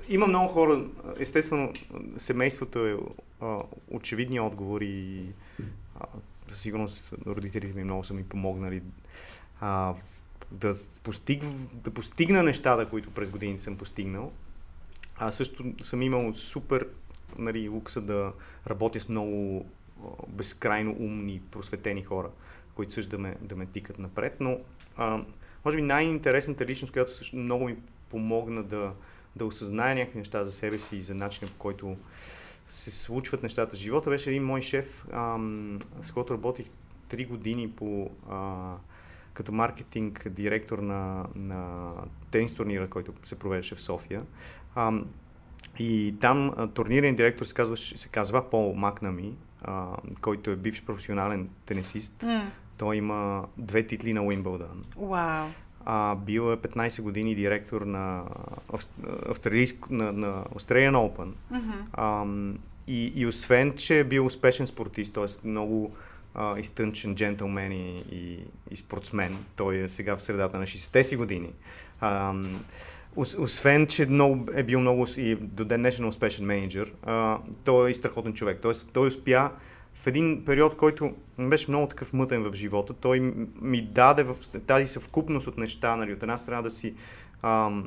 Има 0.09 0.27
много 0.27 0.53
хора. 0.53 0.85
Естествено, 1.19 1.73
семейството 2.17 2.87
е 2.87 2.97
а, 3.41 3.59
очевидни 3.91 4.41
отговори. 4.41 5.25
А, 6.01 6.05
със 6.49 6.61
сигурност 6.61 7.13
родителите 7.27 7.75
ми 7.75 7.85
много 7.85 8.05
са 8.05 8.15
ми 8.15 8.25
помогнали 8.25 8.83
а, 9.61 9.95
да, 10.51 10.75
постиг, 11.03 11.45
да 11.73 11.91
постигна 11.91 12.43
нещата, 12.43 12.89
които 12.91 13.11
през 13.11 13.31
годините 13.31 13.63
съм 13.63 13.77
постигнал. 13.77 14.33
А 15.17 15.33
също 15.33 15.65
съм 15.83 16.03
имал 16.03 16.35
супер 16.35 16.89
нали, 17.39 17.69
лукса 17.69 18.01
да 18.01 18.33
работя 18.67 19.01
с 19.01 19.09
много 19.09 19.67
безкрайно 20.29 20.97
умни, 20.99 21.41
просветени 21.51 22.03
хора, 22.03 22.31
които 22.75 22.93
също 22.93 23.11
да 23.11 23.19
ме, 23.19 23.37
да 23.41 23.57
ме 23.57 23.67
тикат 23.67 23.99
напред. 23.99 24.37
Но 24.41 24.59
а, 24.97 25.25
може 25.65 25.77
би 25.77 25.83
най-интересната 25.83 26.67
личност, 26.67 26.93
която 26.93 27.15
също 27.15 27.37
много 27.37 27.65
ми 27.65 27.77
помогна 28.09 28.63
да, 28.63 28.93
да 29.37 29.47
осъзная 29.47 29.95
някакви 29.95 30.19
неща 30.19 30.45
за 30.45 30.53
себе 30.53 30.79
си 30.79 30.97
и 30.97 31.01
за 31.01 31.15
начина 31.15 31.51
по 31.51 31.59
който 31.59 31.97
се 32.67 32.91
случват 32.91 33.43
нещата 33.43 33.77
в 33.77 33.79
живота, 33.79 34.11
беше 34.11 34.31
един 34.31 34.45
мой 34.45 34.63
шеф, 34.63 35.05
ам, 35.13 35.79
с 36.03 36.11
който 36.11 36.35
работих 36.35 36.67
3 37.11 37.29
години 37.29 37.71
по, 37.71 38.11
а, 38.31 38.75
като 39.35 39.53
маркетинг 39.53 40.29
директор 40.29 40.79
на, 40.79 41.27
на 41.35 41.93
тенис 42.31 42.55
турнира, 42.55 42.89
който 42.89 43.13
се 43.25 43.39
провеждаше 43.39 43.75
в 43.75 43.83
София. 43.83 44.23
Ам, 44.75 45.07
и 45.79 46.15
там 46.21 46.71
турнирен 46.75 47.15
директор 47.15 47.45
се, 47.45 47.55
казва, 47.55 47.77
се 47.77 48.09
казва 48.09 48.51
Пол 48.51 48.75
Макнами, 48.75 49.37
а, 49.63 49.97
който 50.21 50.51
е 50.51 50.57
бивш 50.57 50.83
професионален 50.83 51.49
тенисист. 51.67 52.15
Mm. 52.19 52.45
Той 52.83 52.97
има 52.97 53.47
две 53.59 53.87
титли 53.87 54.13
на 54.13 54.23
Уимбълдън. 54.23 54.85
Wow. 54.97 55.47
А, 55.85 56.17
бил 56.17 56.53
е 56.53 56.57
15 56.57 57.03
години 57.03 57.35
директор 57.35 57.81
на, 57.81 58.25
австралийско, 59.29 59.95
на, 59.95 60.13
на 60.13 60.45
Australian 60.45 60.95
Open. 60.95 61.33
Mm-hmm. 61.53 61.85
А, 61.93 62.27
и, 62.87 63.13
и 63.15 63.27
освен, 63.27 63.75
че 63.77 64.01
е 64.01 64.05
бил 64.05 64.27
успешен 64.27 64.67
спортист, 64.67 65.15
т.е. 65.15 65.49
много 65.49 65.93
а, 66.35 66.59
изтънчен 66.59 67.15
джентълмен 67.15 67.73
и, 67.73 68.05
и, 68.13 68.39
и 68.71 68.77
спортсмен, 68.77 69.37
той 69.57 69.77
е 69.77 69.89
сега 69.89 70.17
в 70.17 70.23
средата 70.23 70.59
на 70.59 70.67
60-те 70.67 71.03
си 71.03 71.17
години. 71.17 71.53
А, 72.01 72.35
освен, 73.17 73.87
че 73.87 74.07
много, 74.07 74.47
е 74.55 74.63
бил 74.63 74.81
много 74.81 75.07
и 75.17 75.35
до 75.35 75.65
ден 75.65 75.81
днешен 75.81 76.05
успешен 76.05 76.47
менеджер, 76.47 76.93
а, 77.03 77.39
той 77.65 77.89
е 77.89 77.91
и 77.91 77.95
страхотен 77.95 78.33
човек. 78.33 78.59
Тоест, 78.63 78.91
той 78.93 79.09
успя 79.09 79.51
в 79.95 80.07
един 80.07 80.45
период, 80.45 80.77
който 80.77 81.15
беше 81.39 81.71
много 81.71 81.87
такъв 81.87 82.13
мътен 82.13 82.43
в 82.43 82.55
живота, 82.55 82.93
той 82.93 83.21
ми 83.61 83.83
даде 83.83 84.23
в 84.23 84.37
тази 84.67 84.87
съвкупност 84.87 85.47
от 85.47 85.59
неща, 85.59 85.97
нали, 85.97 86.13
от 86.13 86.23
една 86.23 86.37
страна 86.37 86.63
да 86.63 86.71
си, 86.71 86.95
а, 87.43 87.83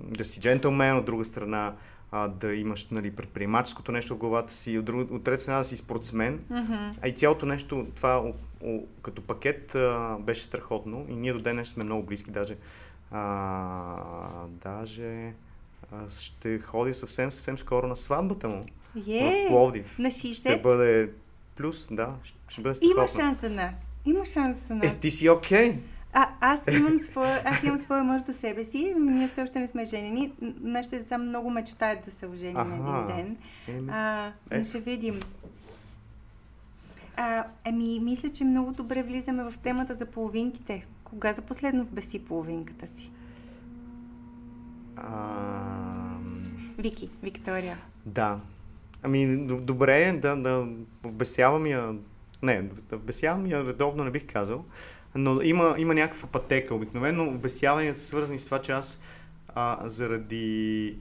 да 0.00 0.24
си 0.24 0.40
джентълмен, 0.40 0.96
от 0.96 1.04
друга 1.04 1.24
страна 1.24 1.74
а, 2.12 2.28
да 2.28 2.54
имаш 2.54 2.86
нали, 2.90 3.10
предприемаческото 3.10 3.92
нещо 3.92 4.14
в 4.14 4.18
главата 4.18 4.52
си, 4.52 4.78
от, 4.78 4.84
друга, 4.84 5.14
от 5.14 5.24
трета 5.24 5.42
страна 5.42 5.58
да 5.58 5.64
си 5.64 5.76
спортсмен. 5.76 6.38
Mm-hmm. 6.38 6.94
А 7.02 7.08
и 7.08 7.12
цялото 7.12 7.46
нещо, 7.46 7.86
това 7.94 8.18
о, 8.18 8.32
о, 8.64 8.82
като 9.02 9.22
пакет 9.22 9.74
а, 9.74 10.18
беше 10.20 10.44
страхотно 10.44 11.06
и 11.08 11.16
ние 11.16 11.32
до 11.32 11.40
ден 11.40 11.64
сме 11.64 11.84
много 11.84 12.02
близки, 12.02 12.30
даже 12.30 12.56
а, 13.10 14.46
даже 14.48 15.34
а, 15.92 16.10
ще 16.10 16.58
ходи 16.58 16.94
съвсем, 16.94 17.30
съвсем 17.30 17.58
скоро 17.58 17.86
на 17.86 17.96
сватбата 17.96 18.48
му. 18.48 18.60
Yeah, 18.96 19.46
в 19.46 19.48
Пловдив. 19.48 19.98
На 19.98 20.08
60? 20.08 20.32
Ще 20.32 20.60
бъде 20.60 21.10
плюс, 21.56 21.88
да. 21.90 22.14
Ще 22.48 22.60
бъде 22.60 22.74
страхотно. 22.74 23.00
Има 23.00 23.08
шанс 23.08 23.40
за 23.40 23.50
нас. 23.50 23.92
Има 24.04 24.24
шанс 24.24 24.58
за 24.68 24.74
нас. 24.74 24.92
Е, 24.92 24.98
ти 24.98 25.10
си 25.10 25.28
окей. 25.28 25.72
Okay. 25.72 25.78
А, 26.12 26.28
аз 26.40 26.60
имам 26.72 26.98
своя, 26.98 27.42
аз 27.44 27.62
имам 27.62 27.78
своя 27.78 28.04
мъж 28.04 28.22
до 28.22 28.32
себе 28.32 28.64
си, 28.64 28.94
ние 28.98 29.28
все 29.28 29.42
още 29.42 29.60
не 29.60 29.66
сме 29.66 29.84
женени. 29.84 30.32
Нашите 30.60 30.98
деца 30.98 31.18
много 31.18 31.50
мечтаят 31.50 32.04
да 32.04 32.10
се 32.10 32.26
ожени 32.26 32.52
на 32.52 33.06
един 33.06 33.16
ден. 33.16 33.36
Еми, 33.68 33.90
а, 33.92 34.32
но 34.52 34.58
е. 34.58 34.64
ще 34.64 34.80
видим. 34.80 35.20
А, 37.16 37.44
ами, 37.64 38.00
мисля, 38.00 38.28
че 38.28 38.44
много 38.44 38.72
добре 38.72 39.02
влизаме 39.02 39.50
в 39.50 39.58
темата 39.62 39.94
за 39.94 40.06
половинките. 40.06 40.86
Кога 41.04 41.32
за 41.32 41.42
последно 41.42 41.84
вбеси 41.84 42.24
половинката 42.24 42.86
си? 42.86 43.12
А... 44.96 46.16
Вики, 46.78 47.10
Виктория. 47.22 47.76
Да. 48.06 48.40
Ами, 49.02 49.46
добре, 49.46 50.18
да, 50.22 50.36
да 50.36 50.68
вбесявам 51.04 51.66
я. 51.66 51.94
Не, 52.42 52.62
да 52.90 52.96
вбесявам 52.96 53.46
я 53.46 53.66
редовно 53.66 54.04
не 54.04 54.10
бих 54.10 54.26
казал, 54.26 54.64
но 55.14 55.42
има, 55.42 55.74
има 55.78 55.94
някаква 55.94 56.28
пътека. 56.28 56.74
Обикновено 56.74 57.24
обесяванията 57.24 57.98
са 57.98 58.06
свързани 58.06 58.38
с 58.38 58.44
това, 58.44 58.58
че 58.58 58.72
аз 58.72 59.00
а, 59.54 59.88
заради 59.88 60.96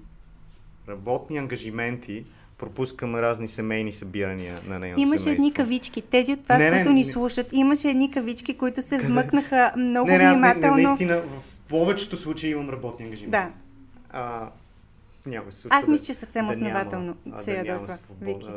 работни 0.90 1.38
ангажименти 1.38 2.26
пропускам 2.58 3.16
разни 3.16 3.48
семейни 3.48 3.94
събирания 3.94 4.60
на 4.68 4.80
нейното 4.80 5.02
Имаше 5.02 5.24
семейство. 5.24 5.32
едни 5.32 5.54
кавички. 5.54 6.02
Тези 6.02 6.34
от 6.34 6.48
вас, 6.48 6.60
не, 6.60 6.72
които 6.72 6.90
не, 6.90 6.94
ни 6.94 7.04
слушат, 7.06 7.48
имаше 7.54 7.90
едни 7.90 8.12
кавички, 8.12 8.58
които 8.58 8.82
се 8.82 8.98
Къде? 8.98 9.08
вмъкнаха 9.08 9.74
много 9.78 10.10
не, 10.10 10.18
не, 10.18 10.32
внимателно. 10.32 10.76
Не, 10.76 10.82
не, 10.82 10.88
наистина, 10.88 11.22
в 11.22 11.58
повечето 11.70 12.18
случаи 12.18 12.52
имам 12.52 12.70
работни 12.70 13.06
ангажименти. 13.06 13.32
Да. 13.32 13.50
А, 14.10 14.50
някой 15.26 15.52
се 15.52 15.58
случва 15.58 15.80
Аз 15.80 15.88
мисля, 15.88 16.06
че 16.06 16.14
съвсем 16.14 16.46
да 16.46 16.52
основателно 16.52 17.16
няма, 17.26 17.42
се 17.42 17.58
ядосва. 17.58 17.98
Вики. 18.22 18.50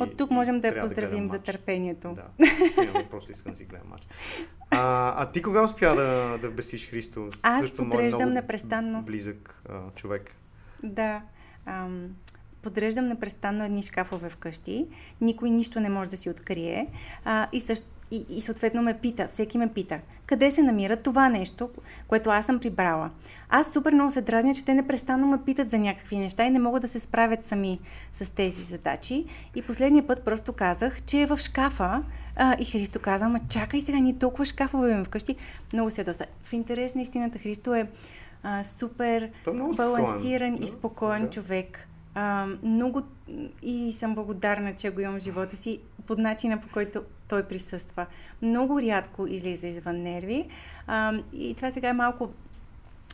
От 0.00 0.16
тук 0.16 0.30
можем 0.30 0.60
да 0.60 0.68
я 0.68 0.80
поздравим 0.80 1.26
да 1.26 1.32
за 1.32 1.38
търпението. 1.38 2.14
Да, 2.14 2.26
няма, 2.84 3.04
просто 3.10 3.30
искам 3.30 3.52
да 3.52 3.56
си 3.56 3.64
гледам 3.64 3.88
матч. 3.88 4.06
А, 4.70 5.22
а 5.22 5.32
ти 5.32 5.42
кога 5.42 5.62
успя 5.62 5.94
да, 5.94 6.38
да 6.38 6.50
вбесиш 6.50 6.90
Христо? 6.90 7.28
Аз 7.42 7.60
Също 7.60 7.76
подреждам 7.76 8.32
непрестанно. 8.32 9.02
Близък 9.02 9.62
а, 9.68 9.80
човек. 9.94 10.36
Да. 10.82 11.22
Ам, 11.66 12.08
подреждам 12.62 13.08
непрестанно 13.08 13.64
едни 13.64 13.82
шкафове 13.82 14.28
вкъщи, 14.28 14.86
никой 15.20 15.50
нищо 15.50 15.80
не 15.80 15.88
може 15.88 16.10
да 16.10 16.16
си 16.16 16.30
открие 16.30 16.86
а, 17.24 17.48
и, 17.52 17.60
също, 17.60 17.86
и, 18.10 18.24
и 18.28 18.40
съответно 18.40 18.82
ме 18.82 18.98
пита, 18.98 19.28
всеки 19.28 19.58
ме 19.58 19.72
пита, 19.72 20.00
къде 20.26 20.50
се 20.50 20.62
намира 20.62 20.96
това 20.96 21.28
нещо, 21.28 21.70
което 22.08 22.30
аз 22.30 22.46
съм 22.46 22.58
прибрала. 22.58 23.10
Аз 23.48 23.72
супер 23.72 23.92
много 23.92 24.10
се 24.10 24.22
дразня, 24.22 24.54
че 24.54 24.64
те 24.64 24.74
непрестанно 24.74 25.26
ме 25.26 25.42
питат 25.44 25.70
за 25.70 25.78
някакви 25.78 26.18
неща 26.18 26.44
и 26.44 26.50
не 26.50 26.58
могат 26.58 26.82
да 26.82 26.88
се 26.88 26.98
справят 26.98 27.44
сами 27.44 27.80
с 28.12 28.30
тези 28.30 28.62
задачи. 28.62 29.24
И 29.54 29.62
последния 29.62 30.06
път 30.06 30.24
просто 30.24 30.52
казах, 30.52 31.02
че 31.02 31.20
е 31.22 31.26
в 31.26 31.36
шкафа 31.36 32.02
а, 32.36 32.56
и 32.60 32.64
Христо 32.64 32.98
каза, 32.98 33.28
ма 33.28 33.38
чакай 33.48 33.80
сега, 33.80 33.98
ни 33.98 34.18
толкова 34.18 34.44
шкафове 34.44 34.90
имам 34.90 35.04
вкъщи. 35.04 35.36
Много 35.72 35.90
се 35.90 36.04
доста. 36.04 36.26
В 36.42 36.52
интерес 36.52 36.94
на 36.94 37.02
истината 37.02 37.38
Христо 37.38 37.74
е 37.74 37.88
а, 38.42 38.64
супер 38.64 39.22
е 39.22 39.30
балансиран 39.76 40.54
и 40.62 40.66
спокоен 40.66 41.22
да. 41.22 41.30
човек 41.30 41.88
а, 42.14 42.46
много 42.62 43.02
и 43.62 43.92
съм 43.92 44.14
благодарна, 44.14 44.74
че 44.76 44.90
го 44.90 45.00
имам 45.00 45.20
в 45.20 45.22
живота 45.22 45.56
си 45.56 45.80
под 46.06 46.18
начина 46.18 46.60
по 46.60 46.68
който 46.68 47.02
той 47.30 47.42
присъства. 47.42 48.06
Много 48.42 48.82
рядко 48.82 49.26
излиза 49.26 49.66
извън 49.66 50.02
нерви 50.02 50.48
а, 50.86 51.12
и 51.32 51.54
това 51.54 51.70
сега 51.70 51.88
е 51.88 51.92
малко 51.92 52.32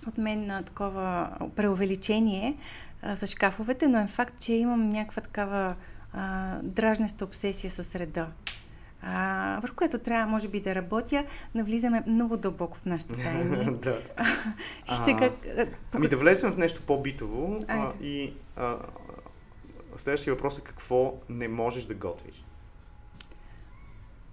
от 0.09 0.19
мен 0.19 0.47
на 0.47 0.63
такова 0.63 1.31
преувеличение 1.57 2.57
а, 3.03 3.17
с 3.17 3.27
шкафовете, 3.27 3.89
но 3.89 3.99
е 3.99 4.07
факт, 4.07 4.41
че 4.41 4.53
имам 4.53 4.89
някаква 4.89 5.23
такава 5.23 5.75
а, 6.13 6.57
дражнеща 6.63 7.25
обсесия 7.25 7.71
с 7.71 7.95
реда. 7.95 8.27
А, 9.03 9.59
върху 9.63 9.77
което 9.77 9.99
трябва, 9.99 10.27
може 10.27 10.49
би, 10.49 10.61
да 10.61 10.75
работя. 10.75 11.25
Навлизаме 11.55 12.03
много 12.07 12.37
дълбоко 12.37 12.79
в 12.79 12.87
нашата 12.87 13.15
тайни. 13.23 13.79
да. 13.79 13.99
и 14.93 14.95
сега... 15.05 15.31
Ами 15.93 16.09
да 16.09 16.17
влезем 16.17 16.53
в 16.53 16.57
нещо 16.57 16.83
по-битово 16.87 17.61
а, 17.69 17.93
и 18.03 18.35
а, 18.57 18.77
следващия 19.97 20.35
въпрос 20.35 20.59
е 20.59 20.63
какво 20.63 21.15
не 21.29 21.49
можеш 21.49 21.85
да 21.85 21.95
готвиш? 21.95 22.46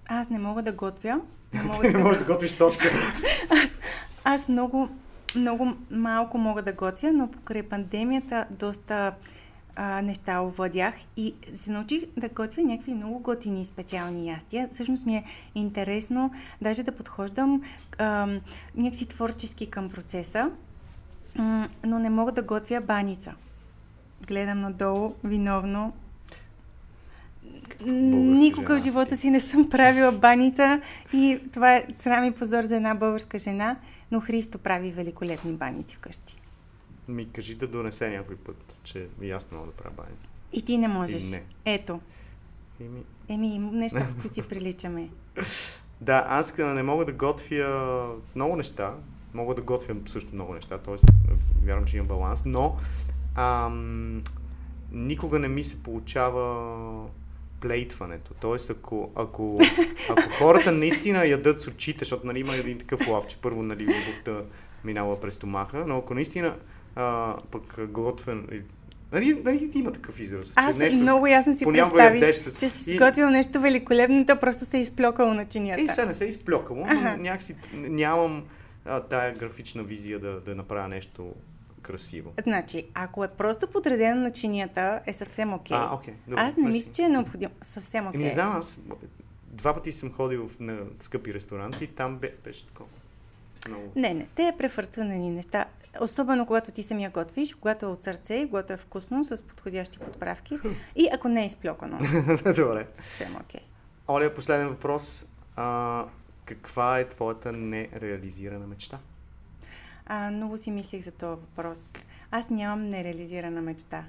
Аз 0.07 0.29
не 0.29 0.39
мога 0.39 0.61
да 0.61 0.71
готвя. 0.71 1.21
Не, 1.53 1.63
мога 1.63 1.81
да... 1.81 1.97
не 1.97 2.03
можеш 2.03 2.19
да 2.19 2.25
готвиш 2.25 2.53
точка. 2.53 2.87
аз, 3.49 3.77
аз 4.23 4.47
много, 4.47 4.89
много 5.35 5.73
малко 5.91 6.37
мога 6.37 6.61
да 6.61 6.73
готвя, 6.73 7.13
но 7.13 7.31
покрай 7.31 7.63
пандемията 7.63 8.45
доста 8.49 9.13
а, 9.75 10.01
неща 10.01 10.41
овладях 10.41 10.95
и 11.17 11.35
се 11.55 11.71
научих 11.71 12.03
да 12.17 12.29
готвя 12.29 12.63
някакви 12.63 12.93
много 12.93 13.19
готини 13.19 13.65
специални 13.65 14.29
ястия. 14.29 14.69
Всъщност 14.71 15.05
ми 15.05 15.15
е 15.15 15.23
интересно 15.55 16.31
даже 16.61 16.83
да 16.83 16.91
подхождам 16.91 17.61
а, 17.97 18.27
някакси 18.75 19.05
творчески 19.05 19.67
към 19.67 19.89
процеса, 19.89 20.51
но 21.85 21.99
не 21.99 22.09
мога 22.09 22.31
да 22.31 22.41
готвя 22.41 22.81
баница. 22.81 23.33
Гледам 24.27 24.61
надолу, 24.61 25.13
виновно. 25.23 25.93
Никога 27.86 28.80
в 28.80 28.84
живота 28.84 29.17
си 29.17 29.30
не 29.30 29.39
съм 29.39 29.69
правила 29.69 30.12
баница 30.12 30.82
и 31.13 31.39
това 31.54 31.76
е 31.76 31.86
срам 31.97 32.23
и 32.23 32.32
позор 32.32 32.63
за 32.63 32.76
една 32.76 32.95
българска 32.95 33.38
жена, 33.38 33.76
но 34.12 34.19
Христо 34.21 34.58
прави 34.58 34.91
великолепни 34.91 35.54
баници 35.54 35.95
вкъщи 35.95 36.43
ми 37.08 37.30
кажи 37.30 37.56
да 37.56 37.67
донесе 37.67 38.10
някой 38.10 38.36
път, 38.36 38.78
че 38.84 39.08
и 39.21 39.32
аз 39.32 39.52
не 39.52 39.58
мога 39.58 39.69
да 39.69 39.76
правя 39.76 39.95
баница. 39.95 40.28
И 40.54 40.62
ти 40.62 40.78
не 40.78 40.88
можеш. 40.88 41.32
не. 41.32 41.43
Ето. 41.65 41.99
Еми... 42.80 43.04
Еми, 43.28 43.60
неща, 43.60 44.08
които 44.21 44.34
си 44.34 44.41
приличаме. 44.41 45.10
Да, 46.02 46.26
аз 46.28 46.58
не 46.58 46.84
мога 46.84 47.06
да 47.06 47.12
готвя 47.12 48.15
много 48.36 48.56
неща. 48.56 48.95
Мога 49.34 49.56
да 49.56 49.62
готвя 49.62 49.95
също 50.06 50.36
много 50.36 50.54
неща, 50.54 50.78
т.е. 50.78 50.95
вярвам, 51.65 51.86
че 51.86 51.97
имам 51.97 52.08
баланс, 52.08 52.45
но 52.45 52.78
ам, 53.36 54.23
никога 54.91 55.39
не 55.39 55.47
ми 55.47 55.63
се 55.63 55.84
получава 55.84 57.10
плейтването. 57.63 58.34
Тоест, 58.34 58.69
ако, 58.69 59.12
ако, 59.15 59.60
ако 60.10 60.30
хората 60.30 60.71
наистина 60.71 61.26
ядат 61.26 61.60
с 61.60 61.67
очите, 61.67 61.99
защото 61.99 62.28
нали, 62.28 62.39
има 62.39 62.56
един 62.56 62.78
такъв 62.78 63.08
лав, 63.08 63.28
че 63.28 63.38
първо 63.38 63.63
нали, 63.63 63.84
любовта 63.84 64.41
минава 64.84 65.21
през 65.21 65.34
стомаха, 65.34 65.86
но 65.88 65.97
ако 65.97 66.13
наистина 66.13 66.56
а, 66.95 67.38
пък 67.52 67.80
готвен. 67.89 68.47
Нали, 69.12 69.41
нали 69.43 69.69
има 69.76 69.91
такъв 69.91 70.19
израз? 70.19 70.54
Аз 70.56 70.78
нещо, 70.78 70.95
много 70.95 71.28
ясно 71.28 71.54
си 71.54 71.65
представих, 71.65 72.36
с... 72.36 72.56
че 72.56 72.69
си 72.69 72.91
и... 72.91 72.97
готвил 72.97 73.30
нещо 73.30 73.60
великолепно, 73.60 74.26
то 74.26 74.39
просто 74.39 74.65
се 74.65 74.78
е 74.78 74.82
изплюкало 74.82 75.34
на 75.34 75.45
чинията. 75.45 75.82
И 75.82 75.88
сега 75.88 76.06
не 76.06 76.13
се 76.13 76.26
е 76.26 76.28
изплюкало, 76.28 76.86
ага. 76.89 77.15
но 77.17 77.23
някакси 77.23 77.56
нямам 77.73 78.43
а, 78.86 78.99
тая 78.99 79.36
графична 79.36 79.84
визия 79.84 80.19
да, 80.19 80.41
да 80.41 80.56
направя 80.56 80.88
нещо 80.88 81.34
красиво. 81.83 82.33
Значи, 82.43 82.87
ако 82.93 83.23
е 83.23 83.27
просто 83.27 83.67
подредено 83.67 84.21
на 84.21 84.31
чинията, 84.31 85.01
е 85.05 85.13
съвсем 85.13 85.53
окей. 85.53 85.77
Okay. 85.77 86.13
А. 86.27 86.31
Okay. 86.31 86.33
Аз 86.35 86.57
не 86.57 86.67
мисля, 86.67 86.91
че 86.91 87.01
е 87.01 87.09
необходимо. 87.09 87.53
Съвсем 87.61 88.07
окей. 88.07 88.21
Okay. 88.21 88.23
Не 88.23 88.33
знам, 88.33 88.55
аз 88.57 88.79
два 89.47 89.73
пъти 89.73 89.91
съм 89.91 90.11
ходил 90.11 90.47
в 90.47 90.59
на 90.59 90.79
скъпи 90.99 91.33
ресторанти 91.33 91.83
и 91.83 91.87
там 91.87 92.19
беше 92.43 92.65
такова. 92.65 92.89
Много. 93.67 93.91
Не, 93.95 94.13
не, 94.13 94.27
те 94.35 94.47
е 94.47 94.57
префърцвани 94.57 95.31
неща. 95.31 95.65
Особено 96.01 96.45
когато 96.45 96.71
ти 96.71 96.83
самия 96.83 97.09
готвиш, 97.09 97.55
когато 97.55 97.85
е 97.85 97.89
от 97.89 98.03
сърце, 98.03 98.47
когато 98.49 98.73
е 98.73 98.77
вкусно, 98.77 99.23
с 99.23 99.43
подходящи 99.43 99.99
подправки 99.99 100.59
и 100.95 101.09
ако 101.13 101.27
не 101.27 101.43
е 101.43 101.45
изплюкано. 101.45 101.97
Добре. 102.55 102.87
Съвсем 102.95 103.35
окей. 103.35 103.61
Okay. 103.61 103.63
Оля, 104.07 104.33
последен 104.33 104.69
въпрос. 104.69 105.25
А, 105.55 106.05
каква 106.45 106.99
е 106.99 107.07
твоята 107.07 107.51
нереализирана 107.51 108.67
мечта? 108.67 108.99
А, 110.05 110.31
много 110.31 110.57
си 110.57 110.71
мислих 110.71 111.03
за 111.03 111.11
този 111.11 111.41
въпрос. 111.41 111.93
Аз 112.31 112.49
нямам 112.49 112.89
нереализирана 112.89 113.61
мечта. 113.61 114.05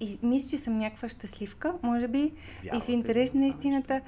И 0.00 0.18
мисля, 0.22 0.48
че 0.48 0.58
съм 0.58 0.78
някаква 0.78 1.08
щастливка, 1.08 1.74
може 1.82 2.08
би. 2.08 2.32
Вярвате 2.64 2.76
и 2.76 2.80
в 2.80 2.88
интерес 2.88 3.34
на 3.34 3.46
истината, 3.46 4.00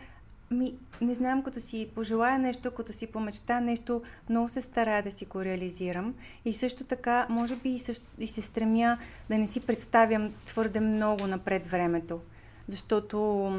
ми, 0.51 0.75
не 1.01 1.15
знам, 1.15 1.43
като 1.43 1.61
си 1.61 1.89
пожелая 1.95 2.39
нещо, 2.39 2.71
като 2.71 2.93
си 2.93 3.07
помечта 3.07 3.61
нещо, 3.61 4.03
много 4.29 4.49
се 4.49 4.61
старая 4.61 5.03
да 5.03 5.11
си 5.11 5.25
го 5.25 5.45
реализирам. 5.45 6.15
И 6.45 6.53
също 6.53 6.85
така, 6.85 7.27
може 7.31 7.57
би 7.57 7.69
и, 7.69 7.79
също, 7.79 8.05
и 8.19 8.27
се 8.27 8.43
стремя 8.43 8.99
да 9.29 9.39
не 9.39 9.47
си 9.47 9.61
представям 9.61 10.33
твърде 10.45 10.81
много 10.81 11.27
напред 11.27 11.67
времето. 11.67 12.21
Защото, 12.69 13.51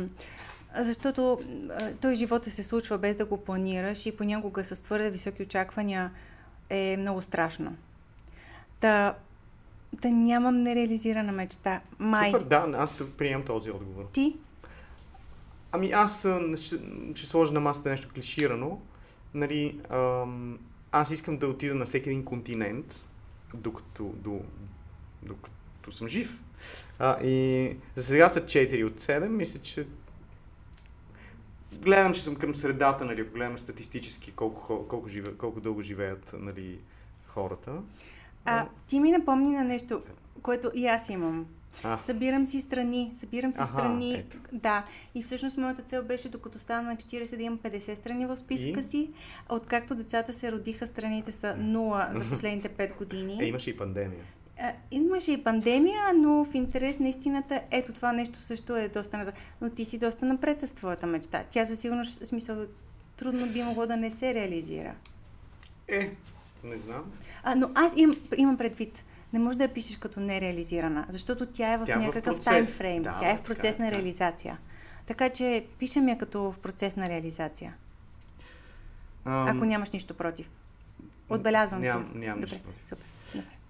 защото 0.80 1.39
той 2.02 2.15
живота 2.15 2.52
се 2.52 2.63
случва 2.63 2.98
без 2.98 3.15
да 3.15 3.26
го 3.26 3.38
планираш 3.38 4.06
и 4.06 4.17
понякога 4.17 4.63
с 4.63 4.82
твърде 4.82 5.10
високи 5.10 5.44
очаквания 5.44 6.12
е 6.72 6.98
много 6.98 7.22
страшно. 7.22 7.76
Та, 8.80 9.16
да 9.94 10.10
нямам 10.10 10.62
нереализирана 10.62 11.32
мечта. 11.32 11.82
Май. 12.00 12.32
Супер, 12.32 12.46
да, 12.46 12.74
аз 12.78 13.04
приемам 13.18 13.46
този 13.46 13.72
отговор. 13.72 14.10
Ти? 14.14 14.36
Ами 15.72 15.92
аз 15.92 16.28
ще, 16.56 16.80
ще 17.16 17.28
сложа 17.28 17.54
на 17.54 17.60
масата 17.60 17.90
нещо 17.90 18.10
клиширано. 18.14 18.82
Нали, 19.34 19.80
ам, 19.90 20.60
аз 20.92 21.12
искам 21.12 21.38
да 21.38 21.48
отида 21.48 21.76
на 21.76 21.86
всеки 21.86 22.10
един 22.10 22.26
континент, 22.26 23.08
докато, 23.54 24.04
до, 24.04 24.40
докато 25.24 25.92
съм 25.92 26.08
жив. 26.08 26.44
А, 27.00 27.24
и 27.24 27.78
за 27.96 28.06
сега 28.06 28.30
са 28.30 28.42
4 28.42 28.86
от 28.86 29.00
7. 29.00 29.28
Мисля, 29.28 29.62
че 29.62 29.88
гледам, 31.82 32.13
че 32.13 32.24
съм 32.24 32.36
към 32.36 32.56
средата, 32.56 33.06
нали, 33.06 33.22
ако 33.22 33.34
гледаме 33.34 33.58
статистически 33.58 34.32
колко, 34.32 34.88
колко, 34.88 35.08
живе, 35.08 35.34
колко 35.38 35.62
дълго 35.62 35.82
живеят 35.82 36.36
нали, 36.39 36.80
хората. 37.28 37.72
А, 38.46 38.67
ти 38.88 39.00
ми 39.00 39.12
напомни 39.12 39.52
на 39.52 39.63
нещо, 39.63 40.02
което 40.41 40.72
и 40.76 40.88
аз 40.88 41.10
имам. 41.10 41.46
А. 41.84 42.00
Събирам 42.00 42.46
си 42.46 42.60
страни, 42.60 43.12
събирам 43.13 43.54
си 43.54 43.62
Аха, 43.62 43.67
страни. 43.67 44.13
Ето. 44.13 44.38
Да. 44.52 44.86
И 45.15 45.24
всъщност 45.24 45.58
моята 45.58 45.82
цел 45.82 46.04
беше, 46.04 46.30
докато 46.30 46.60
стана 46.60 46.89
на 46.89 46.96
40, 46.96 47.38
да 47.38 47.44
имам 47.44 47.60
50 47.60 47.96
страни 47.96 48.26
в 48.26 48.38
списъка 48.38 48.80
и? 48.80 48.84
си. 48.84 49.10
Откакто 49.50 49.96
децата 49.96 50.34
се 50.34 50.52
родиха, 50.52 50.88
страните 50.88 51.32
са 51.32 51.48
0 51.60 52.17
за 52.17 52.30
последните 52.30 52.70
5 52.70 52.98
години. 52.98 53.38
Е, 53.41 53.46
имаше 53.46 53.70
и 53.70 53.78
пандемия. 53.78 54.24
Имаше 54.91 55.32
и 55.32 55.43
пандемия, 55.43 56.13
но 56.15 56.45
в 56.45 56.54
интерес 56.54 57.00
на 57.00 57.10
истината, 57.10 57.62
ето 57.71 57.93
това 57.93 58.13
нещо 58.13 58.41
също 58.41 58.76
е 58.76 58.88
доста 58.88 59.17
назад. 59.17 59.36
Но 59.62 59.69
ти 59.69 59.86
си 59.86 59.97
доста 59.97 60.26
напред 60.26 60.62
с 60.62 60.71
твоята 60.71 61.08
мечта. 61.08 61.43
Тя 61.50 61.65
със 61.65 61.80
сигурност, 61.80 62.28
смисъл, 62.28 62.65
трудно 63.17 63.47
би 63.47 63.63
могло 63.63 63.88
да 63.88 63.97
не 63.97 64.12
се 64.12 64.34
реализира. 64.34 64.95
Е, 65.88 66.15
не 66.63 66.78
знам. 66.78 67.12
А, 67.43 67.56
но 67.56 67.69
аз 67.76 67.93
имам, 67.97 68.17
имам 68.38 68.58
предвид 68.58 69.04
не 69.34 69.39
може 69.39 69.58
да 69.58 69.63
я 69.63 69.74
пишеш 69.74 69.97
като 69.97 70.19
нереализирана, 70.19 71.06
защото 71.10 71.45
тя 71.45 71.74
е 71.74 71.78
в 71.78 71.86
тя 71.86 71.93
е 71.93 71.97
някакъв 71.97 72.39
таймфрейм. 72.39 73.04
Да, 73.04 73.17
тя 73.19 73.32
е 73.32 73.38
в 73.38 73.41
процес 73.41 73.78
така, 73.78 73.86
на 73.86 73.91
реализация. 73.91 74.58
Така 75.06 75.30
че 75.30 75.65
пишем 75.80 76.08
я 76.08 76.17
като 76.17 76.52
в 76.52 76.60
процес 76.60 76.95
на 76.95 77.10
реализация. 77.10 77.76
Um, 79.26 79.56
Ако 79.56 79.65
нямаш 79.65 79.89
нищо 79.89 80.13
против. 80.13 80.50
Отбелязвам 81.30 81.82
ням, 81.82 82.10
се. 82.13 82.19
Нямам 82.19 82.39
нищо 82.39 82.60
против. 82.60 82.88
Супер. 82.88 83.06
Добре. 83.36 83.61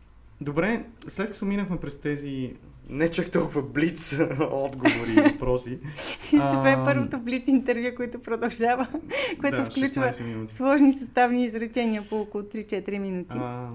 Добре, 0.41 0.85
след 1.07 1.31
като 1.31 1.45
минахме 1.45 1.79
през 1.79 1.97
тези 1.97 2.53
не 2.89 3.09
чак 3.09 3.31
толкова 3.31 3.61
блиц 3.61 4.19
отговори 4.51 5.11
и 5.11 5.31
въпроси. 5.31 5.79
че 6.29 6.37
това 6.37 6.71
е 6.71 6.85
първото 6.85 7.19
блиц 7.19 7.47
интервю, 7.47 7.95
което 7.95 8.21
продължава, 8.21 8.87
което 9.39 9.57
да, 9.57 9.65
включва 9.65 10.13
сложни 10.49 10.91
съставни 10.91 11.45
изречения 11.45 12.03
по 12.09 12.19
около 12.19 12.43
3-4 12.43 12.99
минути. 12.99 13.35
А, 13.39 13.69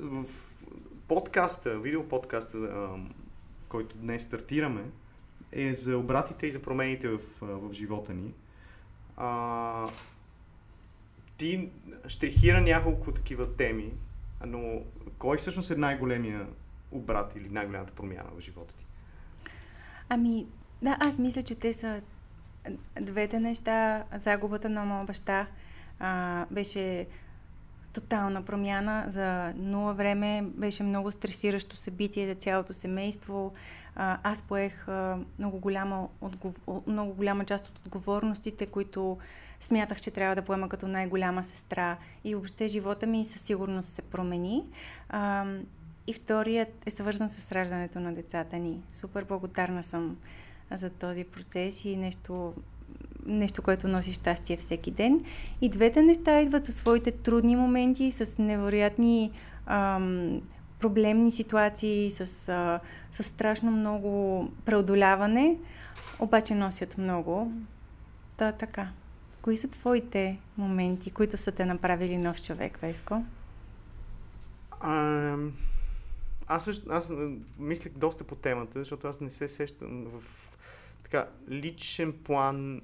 в 0.00 0.24
подкаста, 1.08 1.80
видеоподкаста, 1.80 2.88
който 3.68 3.96
днес 3.96 4.22
стартираме, 4.22 4.84
е 5.52 5.74
за 5.74 5.98
обратите 5.98 6.46
и 6.46 6.50
за 6.50 6.62
промените 6.62 7.08
в, 7.08 7.18
в 7.40 7.72
живота 7.72 8.14
ни. 8.14 8.34
А, 9.16 9.88
ти 11.36 11.68
штрихира 12.08 12.60
няколко 12.60 13.12
такива 13.12 13.54
теми, 13.56 13.92
но 14.46 14.82
кой 15.18 15.36
всъщност 15.36 15.70
е 15.70 15.76
най-големия 15.76 16.46
обрат 16.92 17.36
или 17.36 17.48
най-голямата 17.48 17.92
промяна 17.92 18.30
в 18.36 18.40
живота 18.40 18.74
ти? 18.74 18.86
Ами, 20.08 20.46
да, 20.82 20.96
аз 21.00 21.18
мисля, 21.18 21.42
че 21.42 21.54
те 21.54 21.72
са 21.72 22.02
двете 23.00 23.40
неща. 23.40 24.04
Загубата 24.16 24.68
на 24.68 24.84
моя 24.84 25.04
баща 25.04 25.46
а, 25.98 26.46
беше 26.50 27.06
тотална 28.00 28.42
промяна. 28.42 29.04
За 29.08 29.52
нула 29.56 29.94
време 29.94 30.42
беше 30.42 30.82
много 30.82 31.12
стресиращо 31.12 31.76
събитие 31.76 32.28
за 32.28 32.34
цялото 32.34 32.72
семейство. 32.72 33.52
Аз 33.96 34.42
поех 34.42 34.86
много, 35.38 35.58
голяма, 35.58 36.08
отгов... 36.20 36.56
много 36.86 37.12
голяма 37.12 37.44
част 37.44 37.68
от 37.68 37.78
отговорностите, 37.78 38.66
които 38.66 39.18
смятах, 39.60 40.00
че 40.00 40.10
трябва 40.10 40.36
да 40.36 40.42
поема 40.42 40.68
като 40.68 40.88
най-голяма 40.88 41.44
сестра. 41.44 41.96
И 42.24 42.34
въобще 42.34 42.66
живота 42.66 43.06
ми 43.06 43.24
със 43.24 43.42
сигурност 43.42 43.88
се 43.88 44.02
промени. 44.02 44.64
И 46.06 46.12
вторият 46.12 46.68
е 46.86 46.90
свързан 46.90 47.30
с 47.30 47.52
раждането 47.52 48.00
на 48.00 48.14
децата 48.14 48.56
ни. 48.56 48.82
Супер 48.92 49.24
благодарна 49.24 49.82
съм 49.82 50.16
за 50.70 50.90
този 50.90 51.24
процес 51.24 51.84
и 51.84 51.96
нещо 51.96 52.54
нещо, 53.26 53.62
което 53.62 53.88
носи 53.88 54.12
щастие 54.12 54.56
всеки 54.56 54.90
ден. 54.90 55.24
И 55.60 55.68
двете 55.68 56.02
неща 56.02 56.40
идват 56.40 56.66
със 56.66 56.74
своите 56.74 57.10
трудни 57.10 57.56
моменти, 57.56 58.12
с 58.12 58.38
невероятни 58.38 59.30
ам, 59.66 60.40
проблемни 60.80 61.30
ситуации, 61.30 62.10
с, 62.10 62.48
а, 62.48 62.80
с 63.12 63.22
страшно 63.22 63.70
много 63.70 64.44
преодоляване, 64.64 65.58
обаче 66.18 66.54
носят 66.54 66.98
много. 66.98 67.52
Та 68.36 68.52
така. 68.52 68.88
Кои 69.42 69.56
са 69.56 69.68
твоите 69.68 70.38
моменти, 70.56 71.10
които 71.10 71.36
са 71.36 71.52
те 71.52 71.64
направили 71.64 72.16
нов 72.16 72.42
човек, 72.42 72.78
Веско? 72.82 73.24
А, 74.80 75.36
аз 76.46 76.64
също, 76.64 76.86
аз 76.90 77.12
мислех 77.58 77.92
доста 77.92 78.24
по 78.24 78.34
темата, 78.34 78.78
защото 78.78 79.06
аз 79.06 79.20
не 79.20 79.30
се 79.30 79.48
сещам 79.48 80.06
в 80.06 80.22
така 81.02 81.26
личен 81.50 82.12
план 82.24 82.80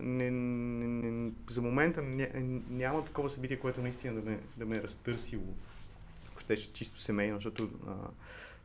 не, 0.00 0.30
не, 0.30 1.10
не, 1.10 1.32
за 1.48 1.62
момента 1.62 2.02
ня, 2.02 2.28
няма 2.70 3.04
такова 3.04 3.30
събитие, 3.30 3.58
което 3.58 3.82
наистина 3.82 4.14
да 4.14 4.30
ме, 4.30 4.40
да 4.56 4.66
ме 4.66 4.76
е 4.76 4.82
разтърсило. 4.82 5.54
Въобще 6.28 6.56
чисто 6.56 7.00
семейно, 7.00 7.36
защото 7.36 7.70
а, 7.86 7.92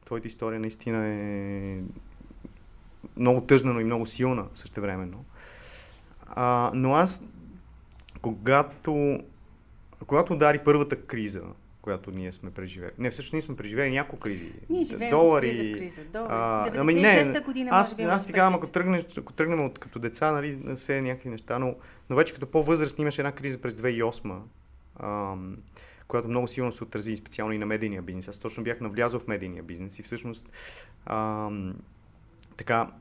твоята 0.06 0.28
история 0.28 0.60
наистина 0.60 1.08
е 1.08 1.80
много 3.18 3.42
тъжна, 3.42 3.74
но 3.74 3.80
и 3.80 3.84
много 3.84 4.06
силна 4.06 4.48
същевременно. 4.56 5.26
А, 6.28 6.72
но 6.74 6.94
аз, 6.94 7.24
когато, 8.22 9.20
когато 10.08 10.34
удари 10.34 10.60
първата 10.66 11.02
криза, 11.02 11.44
която 11.82 12.12
ние 12.12 12.32
сме 12.32 12.52
преживели. 12.52 12.92
Не, 12.98 13.12
всъщност 13.12 13.34
ние 13.34 13.42
сме 13.42 13.56
преживели 13.56 13.92
няколко 13.92 14.20
кризи. 14.20 14.52
Ние 14.70 14.84
живеем 14.84 15.10
долари, 15.10 15.50
криза, 15.50 15.78
криза, 15.78 16.02
долари. 16.06 16.30
А, 16.32 16.72
ами 16.76 16.94
не, 16.94 17.42
година, 17.46 17.70
аз, 17.74 17.92
може 17.92 17.96
би, 17.96 18.10
аз 18.10 18.26
ти 18.26 18.34
казвам, 18.34 18.56
ако 18.56 18.68
тръгнем, 18.68 19.04
ако 19.18 19.34
тръгнем 19.34 19.66
от 19.66 19.80
като 19.80 20.00
деца, 20.00 20.32
нали, 20.32 20.60
се 20.76 21.02
някакви 21.02 21.30
неща, 21.30 21.60
но, 21.60 21.76
но 22.10 22.16
вече 22.16 22.34
като 22.34 22.46
по-възраст 22.46 23.00
имаше 23.00 23.22
една 23.22 23.32
криза 23.32 23.58
през 23.58 23.74
2008, 23.74 24.40
ам, 25.00 25.58
която 26.08 26.28
много 26.28 26.48
силно 26.48 26.72
се 26.72 26.84
отрази 26.84 27.18
специално 27.18 27.54
и 27.54 27.58
на 27.58 27.66
медийния 27.66 28.02
бизнес. 28.02 28.28
Аз 28.28 28.40
точно 28.40 28.64
бях 28.64 28.82
навлязъл 28.82 29.20
в 29.20 29.28
медийния 29.28 29.64
бизнес 29.64 30.00
и 30.00 30.04
всъщност 30.04 30.50
ам, 31.06 31.76
така 32.58 32.92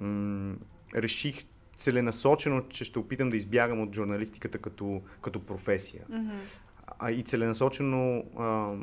м- 0.00 0.54
реших 0.96 1.44
целенасочено, 1.76 2.68
че 2.68 2.84
ще 2.84 2.98
опитам 2.98 3.30
да 3.30 3.36
избягам 3.36 3.80
от 3.80 3.94
журналистиката 3.94 4.58
като, 4.58 5.02
като 5.20 5.40
професия. 5.40 6.02
Mm-hmm 6.10 6.60
а 6.98 7.10
и 7.10 7.22
целенасочено 7.22 8.24
а, 8.38 8.74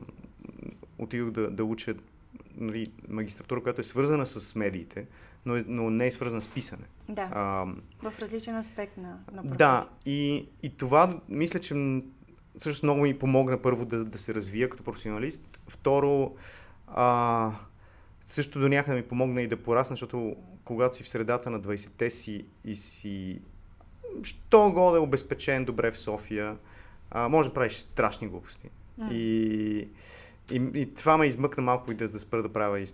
отидох 0.97 1.31
да, 1.31 1.51
да 1.51 1.63
уча 1.63 1.95
нали, 2.55 2.91
магистратура, 3.09 3.63
която 3.63 3.81
е 3.81 3.83
свързана 3.83 4.25
с 4.25 4.55
медиите, 4.55 5.07
но, 5.45 5.55
е, 5.55 5.63
но 5.67 5.89
не 5.89 6.07
е 6.07 6.11
свързана 6.11 6.41
с 6.41 6.47
писане. 6.47 6.83
Да, 7.09 7.29
а, 7.31 7.65
в 8.09 8.19
различен 8.19 8.55
аспект 8.55 8.97
на, 8.97 9.09
на 9.09 9.41
професия. 9.41 9.57
Да, 9.57 9.89
и, 10.05 10.47
и 10.63 10.77
това 10.77 11.19
мисля, 11.29 11.59
че 11.59 12.01
всъщност 12.57 12.83
много 12.83 13.01
ми 13.01 13.19
помогна 13.19 13.61
първо 13.61 13.85
да, 13.85 14.05
да 14.05 14.17
се 14.17 14.33
развия 14.33 14.69
като 14.69 14.83
професионалист. 14.83 15.59
Второ, 15.67 16.35
а, 16.87 17.51
също 18.27 18.59
до 18.59 18.69
някъде 18.69 18.97
ми 18.97 19.07
помогна 19.07 19.41
и 19.41 19.47
да 19.47 19.57
порасна, 19.57 19.93
защото 19.93 20.35
когато 20.63 20.95
си 20.95 21.03
в 21.03 21.09
средата 21.09 21.49
на 21.49 21.61
20-те 21.61 22.09
си 22.09 22.45
и 22.65 22.75
си 22.75 23.41
що 24.23 24.71
годе 24.71 24.99
обезпечен 24.99 25.65
добре 25.65 25.91
в 25.91 25.99
София, 25.99 26.57
а, 27.11 27.29
може 27.29 27.49
да 27.49 27.53
правиш 27.53 27.73
страшни 27.73 28.27
глупости. 28.27 28.69
Mm. 28.99 29.11
И, 29.11 29.79
и, 30.51 30.71
и 30.75 30.93
това 30.93 31.17
ме 31.17 31.25
измъкна 31.25 31.63
малко 31.63 31.91
и 31.91 31.95
да, 31.95 32.09
да 32.09 32.19
спра 32.19 32.43
да 32.43 32.53
правя 32.53 32.79
и 32.79 32.85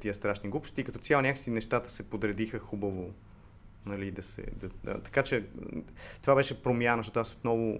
тия 0.00 0.14
страшни 0.14 0.50
глупости. 0.50 0.80
И 0.80 0.84
като 0.84 0.98
цяло 0.98 1.22
някакси 1.22 1.50
нещата 1.50 1.90
се 1.90 2.10
подредиха 2.10 2.58
хубаво. 2.58 3.10
Нали, 3.86 4.10
да 4.10 4.22
се, 4.22 4.46
да, 4.56 4.68
да, 4.84 5.00
така 5.00 5.22
че 5.22 5.46
това 6.22 6.34
беше 6.34 6.62
промяна, 6.62 6.96
защото 6.96 7.20
аз 7.20 7.32
отново 7.32 7.78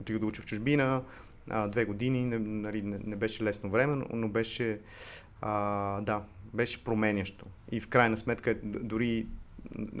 отидох 0.00 0.20
да 0.20 0.26
уча 0.26 0.42
в 0.42 0.46
чужбина, 0.46 1.02
а, 1.50 1.68
две 1.68 1.84
години, 1.84 2.24
не, 2.24 2.38
нали, 2.38 2.82
не, 2.82 2.98
не 3.04 3.16
беше 3.16 3.44
лесно 3.44 3.70
време, 3.70 4.04
но, 4.12 4.28
беше, 4.28 4.80
а, 5.40 6.00
да, 6.00 6.24
беше 6.54 6.84
променящо. 6.84 7.46
И 7.72 7.80
в 7.80 7.88
крайна 7.88 8.18
сметка, 8.18 8.54
дори 8.62 9.26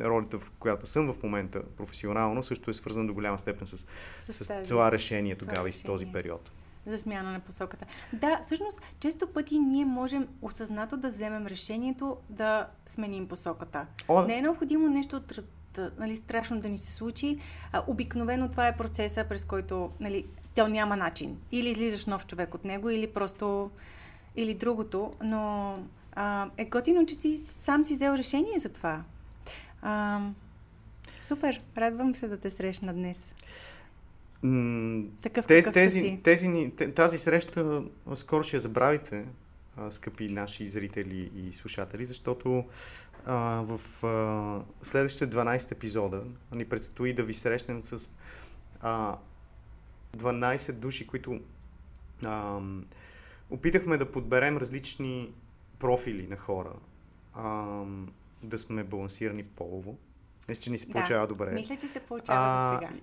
ролята, 0.00 0.38
в 0.38 0.50
която 0.58 0.86
съм 0.86 1.12
в 1.12 1.22
момента 1.22 1.62
професионално, 1.76 2.42
също 2.42 2.70
е 2.70 2.74
свързана 2.74 3.06
до 3.06 3.14
голяма 3.14 3.38
степен 3.38 3.66
с, 3.66 3.86
с, 4.22 4.32
с 4.32 4.48
тази, 4.48 4.68
това 4.68 4.92
решение 4.92 5.34
тогава 5.34 5.56
това 5.56 5.68
и 5.68 5.72
с 5.72 5.82
този 5.82 6.06
период. 6.06 6.50
За 6.86 6.98
смяна 6.98 7.32
на 7.32 7.40
посоката. 7.40 7.86
Да, 8.12 8.40
всъщност, 8.44 8.80
често 9.00 9.26
пъти 9.26 9.58
ние 9.58 9.84
можем 9.84 10.28
осъзнато 10.42 10.96
да 10.96 11.10
вземем 11.10 11.46
решението 11.46 12.16
да 12.30 12.66
сменим 12.86 13.28
посоката. 13.28 13.86
О, 14.08 14.22
Не 14.22 14.38
е 14.38 14.42
необходимо 14.42 14.88
нещо 14.88 15.16
от 15.16 15.40
нали, 15.98 16.16
страшно 16.16 16.60
да 16.60 16.68
ни 16.68 16.78
се 16.78 16.92
случи. 16.92 17.38
А, 17.72 17.82
обикновено 17.86 18.48
това 18.48 18.68
е 18.68 18.76
процеса, 18.76 19.24
през 19.28 19.44
който 19.44 19.90
нали, 20.00 20.26
то 20.54 20.68
няма 20.68 20.96
начин. 20.96 21.38
Или 21.52 21.68
излизаш 21.68 22.06
нов 22.06 22.26
човек 22.26 22.54
от 22.54 22.64
него, 22.64 22.90
или 22.90 23.06
просто 23.06 23.70
или 24.36 24.54
другото, 24.54 25.12
но 25.22 25.74
а, 26.12 26.50
е 26.56 26.64
готино, 26.64 27.06
че 27.06 27.14
си 27.14 27.38
сам 27.38 27.84
си 27.84 27.94
взел 27.94 28.12
решение 28.12 28.58
за 28.58 28.68
това. 28.68 29.02
А, 29.88 30.20
супер, 31.20 31.60
радвам 31.76 32.14
се 32.14 32.28
да 32.28 32.36
те 32.36 32.50
срещна 32.50 32.94
днес. 32.94 33.34
Такъв 35.22 35.46
те, 35.46 35.72
тези, 35.72 36.00
си. 36.00 36.20
тези, 36.22 36.72
тази 36.94 37.18
среща 37.18 37.84
скоро 38.14 38.42
ще 38.42 38.56
я 38.56 38.60
забравите, 38.60 39.26
скъпи 39.90 40.28
наши 40.28 40.66
зрители 40.66 41.30
и 41.34 41.52
слушатели, 41.52 42.04
защото 42.04 42.64
а, 43.26 43.62
в 43.66 44.04
а, 44.04 44.64
следващите 44.82 45.30
12 45.36 45.72
епизода 45.72 46.24
ни 46.52 46.64
предстои 46.64 47.12
да 47.12 47.24
ви 47.24 47.34
срещнем 47.34 47.82
с 47.82 48.12
а, 48.80 49.16
12 50.16 50.72
души, 50.72 51.06
които 51.06 51.40
а, 52.24 52.60
опитахме 53.50 53.98
да 53.98 54.10
подберем 54.10 54.56
различни 54.56 55.34
профили 55.78 56.26
на 56.26 56.36
хора. 56.36 56.72
А, 57.34 57.84
да 58.42 58.58
сме 58.58 58.84
балансирани 58.84 59.42
полово. 59.42 59.96
Мисля, 60.48 60.60
че 60.60 60.70
ни 60.70 60.78
се 60.78 60.88
получава 60.88 61.20
да, 61.20 61.26
добре. 61.26 61.50
Мисля, 61.50 61.76
че 61.76 61.88
се 61.88 62.00
получава 62.00 62.40
а, 62.40 62.72
за 62.72 62.78
сега. 62.78 63.00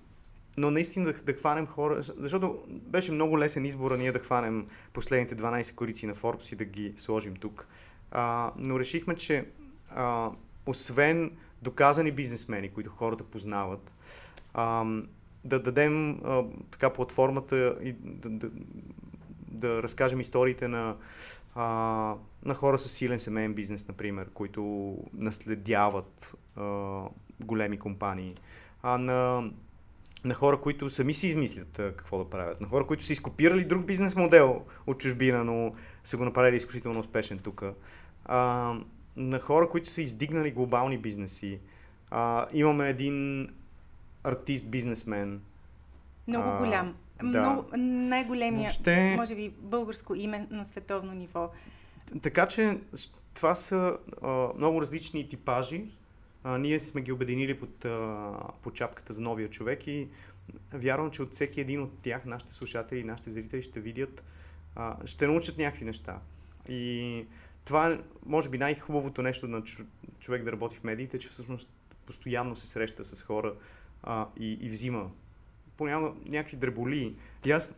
Но 0.56 0.70
наистина 0.70 1.12
да, 1.12 1.12
да 1.12 1.32
хванем 1.32 1.66
хора, 1.66 2.02
защото 2.02 2.62
беше 2.68 3.12
много 3.12 3.38
лесен 3.38 3.64
избор 3.64 3.96
ние 3.96 4.12
да 4.12 4.18
хванем 4.18 4.66
последните 4.92 5.36
12 5.36 5.74
корици 5.74 6.06
на 6.06 6.14
Forbes 6.14 6.52
и 6.52 6.56
да 6.56 6.64
ги 6.64 6.94
сложим 6.96 7.36
тук. 7.36 7.66
А, 8.10 8.52
но 8.56 8.80
решихме, 8.80 9.16
че 9.16 9.46
а, 9.90 10.30
освен 10.66 11.36
доказани 11.62 12.12
бизнесмени, 12.12 12.68
които 12.68 12.90
хората 12.90 13.24
познават, 13.24 13.92
а, 14.54 14.84
да 15.44 15.62
дадем 15.62 16.20
а, 16.24 16.44
така 16.70 16.90
платформата 16.90 17.76
и 17.82 17.92
да, 17.92 18.30
да, 18.30 18.50
да 19.54 19.82
разкажем 19.82 20.20
историите 20.20 20.68
на 20.68 20.96
а, 21.54 22.16
на 22.44 22.54
хора 22.54 22.78
с 22.78 22.88
силен 22.88 23.18
семейен 23.18 23.54
бизнес, 23.54 23.88
например, 23.88 24.30
които 24.34 24.96
наследяват 25.14 26.34
а, 26.56 27.02
големи 27.44 27.78
компании, 27.78 28.34
а 28.82 28.98
на, 28.98 29.50
на 30.24 30.34
хора, 30.34 30.60
които 30.60 30.90
сами 30.90 31.14
си 31.14 31.26
измислят 31.26 31.78
а, 31.78 31.92
какво 31.96 32.18
да 32.18 32.30
правят, 32.30 32.60
на 32.60 32.68
хора, 32.68 32.86
които 32.86 33.04
са 33.04 33.12
изкопирали 33.12 33.64
друг 33.64 33.86
бизнес 33.86 34.16
модел 34.16 34.62
от 34.86 35.00
чужбина, 35.00 35.44
но 35.44 35.74
са 36.04 36.16
го 36.16 36.24
направили 36.24 36.56
изключително 36.56 37.00
успешен 37.00 37.38
тук, 37.38 37.64
на 39.16 39.40
хора, 39.40 39.68
които 39.70 39.88
са 39.88 40.02
издигнали 40.02 40.50
глобални 40.50 40.98
бизнеси. 40.98 41.60
А, 42.10 42.46
имаме 42.52 42.88
един 42.88 43.48
артист, 44.24 44.66
бизнесмен. 44.66 45.42
Много 46.28 46.58
голям. 46.64 46.94
Да. 47.22 47.50
Много, 47.50 47.76
най-големия, 47.76 48.70
Въобще... 48.70 49.14
може 49.16 49.34
би, 49.34 49.48
българско 49.58 50.14
име 50.14 50.46
на 50.50 50.64
световно 50.64 51.12
ниво. 51.12 51.50
Така 52.22 52.46
че 52.46 52.78
това 53.34 53.54
са 53.54 53.98
а, 54.22 54.48
много 54.56 54.80
различни 54.80 55.28
типажи. 55.28 55.84
А, 56.44 56.58
ние 56.58 56.78
сме 56.78 57.00
ги 57.00 57.12
обединили 57.12 57.60
под, 57.60 57.84
а, 57.84 58.32
под 58.62 58.74
чапката 58.74 59.12
за 59.12 59.22
новия 59.22 59.50
човек 59.50 59.86
и 59.86 60.08
вярвам, 60.72 61.10
че 61.10 61.22
от 61.22 61.32
всеки 61.32 61.60
един 61.60 61.82
от 61.82 61.98
тях 62.02 62.24
нашите 62.24 62.54
слушатели 62.54 63.00
и 63.00 63.04
нашите 63.04 63.30
зрители 63.30 63.62
ще 63.62 63.80
видят, 63.80 64.24
а, 64.76 65.06
ще 65.06 65.26
научат 65.26 65.58
някакви 65.58 65.84
неща. 65.84 66.20
И 66.68 67.26
това 67.64 67.92
е, 67.92 67.98
може 68.26 68.48
би, 68.48 68.58
най-хубавото 68.58 69.22
нещо 69.22 69.48
на 69.48 69.62
човек 70.20 70.44
да 70.44 70.52
работи 70.52 70.76
в 70.76 70.84
медиите, 70.84 71.18
че 71.18 71.28
всъщност 71.28 71.68
постоянно 72.06 72.56
се 72.56 72.66
среща 72.66 73.04
с 73.04 73.22
хора 73.22 73.54
а, 74.02 74.28
и, 74.40 74.58
и 74.60 74.68
взима 74.68 75.10
понякога 75.76 76.12
някакви 76.26 76.56
дреболи. 76.56 77.14
И 77.44 77.50
аз 77.52 77.70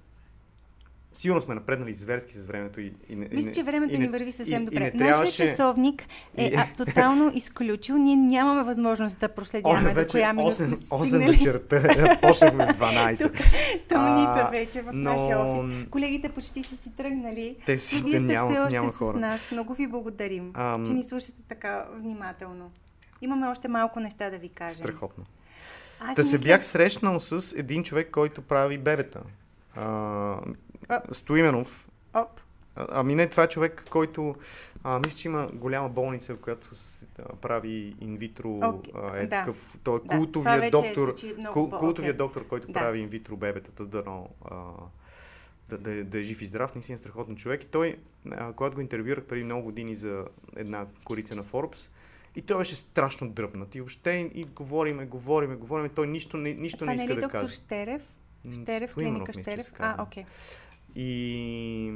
Сигурно 1.16 1.40
сме 1.40 1.54
напреднали 1.54 1.94
зверски 1.94 2.32
с 2.32 2.44
времето. 2.44 2.80
И, 2.80 2.92
и, 3.08 3.16
Мисля, 3.16 3.52
че 3.52 3.62
времето 3.62 3.94
и, 3.94 3.98
ни 3.98 4.08
върви 4.08 4.32
съвсем 4.32 4.62
и, 4.62 4.64
добре. 4.64 4.76
И 4.76 4.80
не 4.80 4.90
трябваше... 4.90 5.20
Нашия 5.20 5.48
часовник 5.48 6.06
е 6.36 6.44
и... 6.44 6.76
тотално 6.76 7.32
изключил. 7.34 7.96
Ние 7.96 8.16
нямаме 8.16 8.62
възможност 8.62 9.18
да 9.18 9.28
проследяваме 9.28 9.94
до 9.94 10.06
коя 10.10 10.32
минута 10.32 10.54
8, 10.54 10.74
8 10.74 11.30
вечерта. 11.32 12.18
Почнахме 12.22 12.66
в 12.66 12.78
12. 12.78 13.22
Тук, 13.22 13.32
тъмница 13.88 14.48
вече 14.50 14.82
в 14.82 14.90
но... 14.92 15.10
нашия 15.10 15.38
офис. 15.38 15.86
Колегите 15.90 16.28
почти 16.28 16.62
са 16.62 16.76
си 16.76 16.96
тръгнали. 16.96 17.56
Те 17.66 17.78
си, 17.78 18.02
вие 18.02 18.20
сте 18.20 18.20
няма, 18.20 18.50
все 18.50 18.60
още 18.60 18.76
няма 18.76 18.92
хора. 18.92 19.18
с 19.18 19.20
нас. 19.20 19.50
Много 19.52 19.74
ви 19.74 19.86
благодарим, 19.86 20.50
Ам... 20.54 20.86
че 20.86 20.92
ни 20.92 21.04
слушате 21.04 21.42
така 21.48 21.86
внимателно. 21.94 22.70
Имаме 23.20 23.46
още 23.46 23.68
малко 23.68 24.00
неща 24.00 24.30
да 24.30 24.38
ви 24.38 24.48
кажем. 24.48 24.76
Страхотно. 24.76 25.24
Аз 26.00 26.16
да 26.16 26.24
се 26.24 26.36
мисля... 26.36 26.46
бях 26.46 26.64
срещнал 26.64 27.20
с 27.20 27.58
един 27.58 27.82
човек, 27.82 28.10
който 28.10 28.42
прави 28.42 28.78
бебета. 28.78 29.22
А, 29.76 30.40
Стоименов. 31.12 31.88
Оп. 32.14 32.40
Ами 32.76 33.14
не, 33.14 33.28
това 33.28 33.42
е 33.42 33.48
човек, 33.48 33.84
който 33.90 34.34
а, 34.84 34.98
мисля, 34.98 35.18
че 35.18 35.28
има 35.28 35.48
голяма 35.52 35.88
болница, 35.88 36.36
която 36.36 36.74
с, 36.74 37.08
а, 37.18 37.36
прави 37.36 37.96
инвитро. 38.00 38.48
Okay. 38.48 39.22
Е 39.22 39.26
да. 39.26 39.28
такъв. 39.28 39.78
Той 39.84 39.96
е 39.96 40.08
култовия 40.08 40.60
да, 40.60 40.70
доктор. 40.70 41.14
Кул, 41.52 41.70
култовия 41.70 42.14
okay. 42.14 42.16
доктор, 42.16 42.46
който 42.46 42.66
да. 42.66 42.72
прави 42.72 43.00
инвитро 43.00 43.36
бебетата, 43.36 43.86
дано. 43.86 44.28
А, 44.44 44.56
да, 45.68 45.78
да, 45.78 46.04
да 46.04 46.18
е 46.18 46.22
жив 46.22 46.42
и 46.42 46.46
здрав, 46.46 46.74
наистина 46.74 46.94
е 46.94 46.98
страхотен 46.98 47.36
човек. 47.36 47.64
И 47.64 47.66
той, 47.66 47.96
а, 48.30 48.52
когато 48.52 48.74
го 48.74 48.80
интервюрах 48.80 49.24
преди 49.24 49.44
много 49.44 49.62
години 49.62 49.94
за 49.94 50.24
една 50.56 50.86
корица 51.04 51.36
на 51.36 51.44
Forbes, 51.44 51.90
и 52.36 52.42
той 52.42 52.58
беше 52.58 52.76
страшно 52.76 53.30
дръпнат. 53.30 53.74
И 53.74 53.80
въобще 53.80 54.30
и 54.34 54.44
говориме, 54.44 55.06
говориме, 55.06 55.56
говориме. 55.56 55.88
Той 55.88 56.06
нищо, 56.06 56.36
не, 56.36 56.54
нищо 56.54 56.84
не 56.84 56.94
иска 56.94 57.14
не 57.14 57.20
да 57.20 57.28
каже. 57.28 57.54
Штерев? 57.54 58.02
Штерев, 58.54 58.94
клиника 58.94 59.32
Штерев? 59.32 59.66
А, 59.78 60.02
окей. 60.02 60.24
Okay. 60.24 60.26
И 60.94 61.92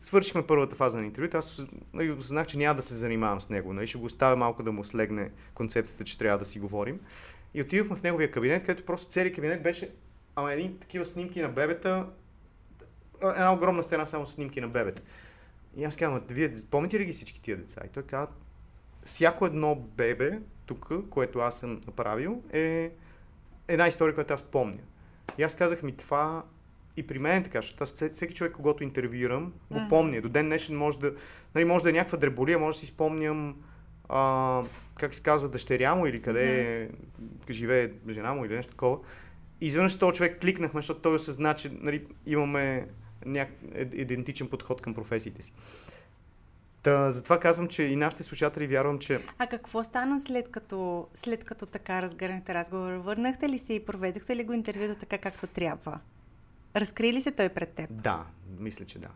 свършихме 0.00 0.46
първата 0.46 0.76
фаза 0.76 0.98
на 0.98 1.06
интервюто, 1.06 1.36
аз 1.36 1.66
нали, 1.92 2.10
осъзнах, 2.10 2.46
че 2.46 2.58
няма 2.58 2.74
да 2.74 2.82
се 2.82 2.94
занимавам 2.94 3.40
с 3.40 3.48
него. 3.48 3.72
Нали, 3.72 3.86
ще 3.86 3.98
го 3.98 4.04
оставя 4.04 4.36
малко 4.36 4.62
да 4.62 4.72
му 4.72 4.84
слегне 4.84 5.30
концепцията, 5.54 6.04
че 6.04 6.18
трябва 6.18 6.38
да 6.38 6.44
си 6.44 6.58
говорим. 6.60 7.00
И 7.54 7.62
отидохме 7.62 7.96
в 7.96 8.02
неговия 8.02 8.30
кабинет, 8.30 8.64
където 8.64 8.86
просто 8.86 9.12
целият 9.12 9.34
кабинет 9.34 9.62
беше 9.62 9.90
ама 10.36 10.52
едни 10.52 10.78
такива 10.78 11.04
снимки 11.04 11.42
на 11.42 11.48
бебета, 11.48 12.06
една 13.22 13.52
огромна 13.52 13.82
стена 13.82 14.06
само 14.06 14.26
с 14.26 14.32
снимки 14.32 14.60
на 14.60 14.68
бебета. 14.68 15.02
И 15.76 15.84
аз 15.84 15.96
казвам, 15.96 16.22
вие 16.30 16.52
помните 16.70 17.00
ли 17.00 17.04
ги 17.04 17.12
всички 17.12 17.40
тия 17.40 17.56
деца? 17.56 17.80
И 17.86 17.88
той 17.88 18.02
казва, 18.02 18.28
всяко 19.04 19.46
едно 19.46 19.74
бебе 19.74 20.38
тук, 20.66 20.92
което 21.10 21.38
аз 21.38 21.58
съм 21.58 21.80
направил, 21.86 22.42
е 22.52 22.90
една 23.68 23.88
история, 23.88 24.14
която 24.14 24.34
аз 24.34 24.42
помня. 24.42 24.80
И 25.38 25.42
аз 25.42 25.56
казах 25.56 25.82
ми, 25.82 25.96
това 25.96 26.44
и 26.96 27.06
при 27.06 27.18
мен 27.18 27.40
е 27.40 27.42
така, 27.42 27.58
защото 27.58 27.84
аз 27.84 27.92
всеки 28.12 28.34
човек, 28.34 28.52
когато 28.52 28.84
интервюирам, 28.84 29.52
го 29.70 29.78
mm. 29.78 29.88
помня. 29.88 30.20
До 30.20 30.28
ден 30.28 30.46
днешен 30.46 30.76
може 30.76 30.98
да, 30.98 31.14
нали, 31.54 31.64
може 31.64 31.84
да 31.84 31.90
е 31.90 31.92
някаква 31.92 32.18
дреболия, 32.18 32.58
може 32.58 32.76
да 32.76 32.80
си 32.80 32.86
спомням 32.86 33.56
а, 34.08 34.62
как 34.98 35.14
се 35.14 35.22
казва, 35.22 35.48
дъщеря 35.48 35.94
му 35.94 36.06
или 36.06 36.22
къде 36.22 36.88
mm. 37.22 37.52
живее 37.52 37.90
жена 38.08 38.34
му 38.34 38.44
или 38.44 38.54
нещо 38.54 38.70
такова. 38.70 38.98
И 39.60 39.66
изведнъж 39.66 39.98
този 39.98 40.16
човек 40.16 40.40
кликнахме, 40.40 40.78
защото 40.78 41.00
той 41.00 41.14
осъзна, 41.14 41.54
че 41.54 41.70
нали, 41.80 42.06
имаме 42.26 42.88
няк... 43.26 43.48
идентичен 43.92 44.48
подход 44.48 44.82
към 44.82 44.94
професиите 44.94 45.42
си. 45.42 45.52
Та, 46.82 47.10
затова 47.10 47.40
казвам, 47.40 47.68
че 47.68 47.82
и 47.82 47.96
нашите 47.96 48.22
слушатели 48.22 48.66
вярвам, 48.66 48.98
че... 48.98 49.20
А 49.38 49.46
какво 49.46 49.84
стана 49.84 50.20
след 50.20 50.48
като, 50.48 51.08
след 51.14 51.44
като 51.44 51.66
така 51.66 52.02
разгърнахте 52.02 52.54
разговор? 52.54 52.92
Върнахте 52.92 53.48
ли 53.48 53.58
се 53.58 53.72
и 53.72 53.84
проведахте 53.84 54.36
ли 54.36 54.44
го 54.44 54.52
интервюто 54.52 54.94
така 54.94 55.18
както 55.18 55.46
трябва? 55.46 56.00
Разкри 56.76 57.12
ли 57.12 57.22
се 57.22 57.30
той 57.30 57.48
пред 57.48 57.68
теб? 57.68 57.90
Да, 57.90 58.26
мисля, 58.58 58.84
че 58.84 58.98
да. 58.98 59.08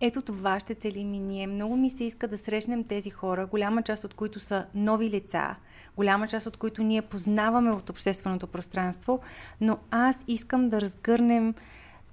Ето 0.00 0.22
това 0.22 0.60
ще 0.60 0.74
целим 0.74 1.14
и 1.14 1.20
ние. 1.20 1.46
Много 1.46 1.76
ми 1.76 1.90
се 1.90 2.04
иска 2.04 2.28
да 2.28 2.38
срещнем 2.38 2.84
тези 2.84 3.10
хора, 3.10 3.46
голяма 3.46 3.82
част 3.82 4.04
от 4.04 4.14
които 4.14 4.40
са 4.40 4.66
нови 4.74 5.10
лица, 5.10 5.56
голяма 5.96 6.28
част 6.28 6.46
от 6.46 6.56
които 6.56 6.82
ние 6.82 7.02
познаваме 7.02 7.70
от 7.70 7.90
общественото 7.90 8.46
пространство, 8.46 9.20
но 9.60 9.78
аз 9.90 10.24
искам 10.28 10.68
да 10.68 10.80
разгърнем 10.80 11.54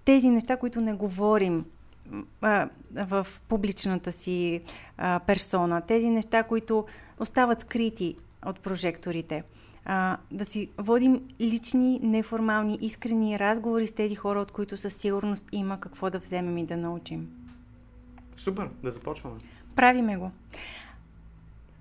тези 0.08 0.30
неща, 0.30 0.58
които 0.58 0.82
не 0.82 0.94
говорим 0.94 1.66
а, 2.42 2.70
в 2.92 3.28
публичната 3.48 4.12
си 4.12 4.62
а, 4.98 5.20
персона, 5.20 5.82
тези 5.82 6.10
неща, 6.10 6.44
които 6.44 6.86
остават 7.20 7.62
скрити 7.62 8.18
от 8.46 8.60
прожекторите 8.60 9.44
а, 9.86 10.18
да 10.32 10.46
си 10.46 10.70
водим 10.78 11.22
лични, 11.42 12.00
неформални, 12.04 12.78
искрени 12.82 13.40
разговори 13.40 13.88
с 13.88 13.92
тези 13.92 14.16
хора, 14.16 14.40
от 14.40 14.52
които 14.52 14.78
със 14.78 14.94
сигурност 14.94 15.46
има 15.52 15.80
какво 15.80 16.10
да 16.10 16.20
вземем 16.20 16.58
и 16.58 16.66
да 16.66 16.78
научим. 16.78 17.30
Супер, 18.38 18.70
да 18.84 18.92
започваме. 18.92 19.40
Правиме 19.76 20.18
го. 20.18 20.32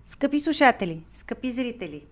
Скъпи 0.07 0.41
слушатели, 0.41 1.05
скъпи 1.12 1.51
зрители. 1.51 2.05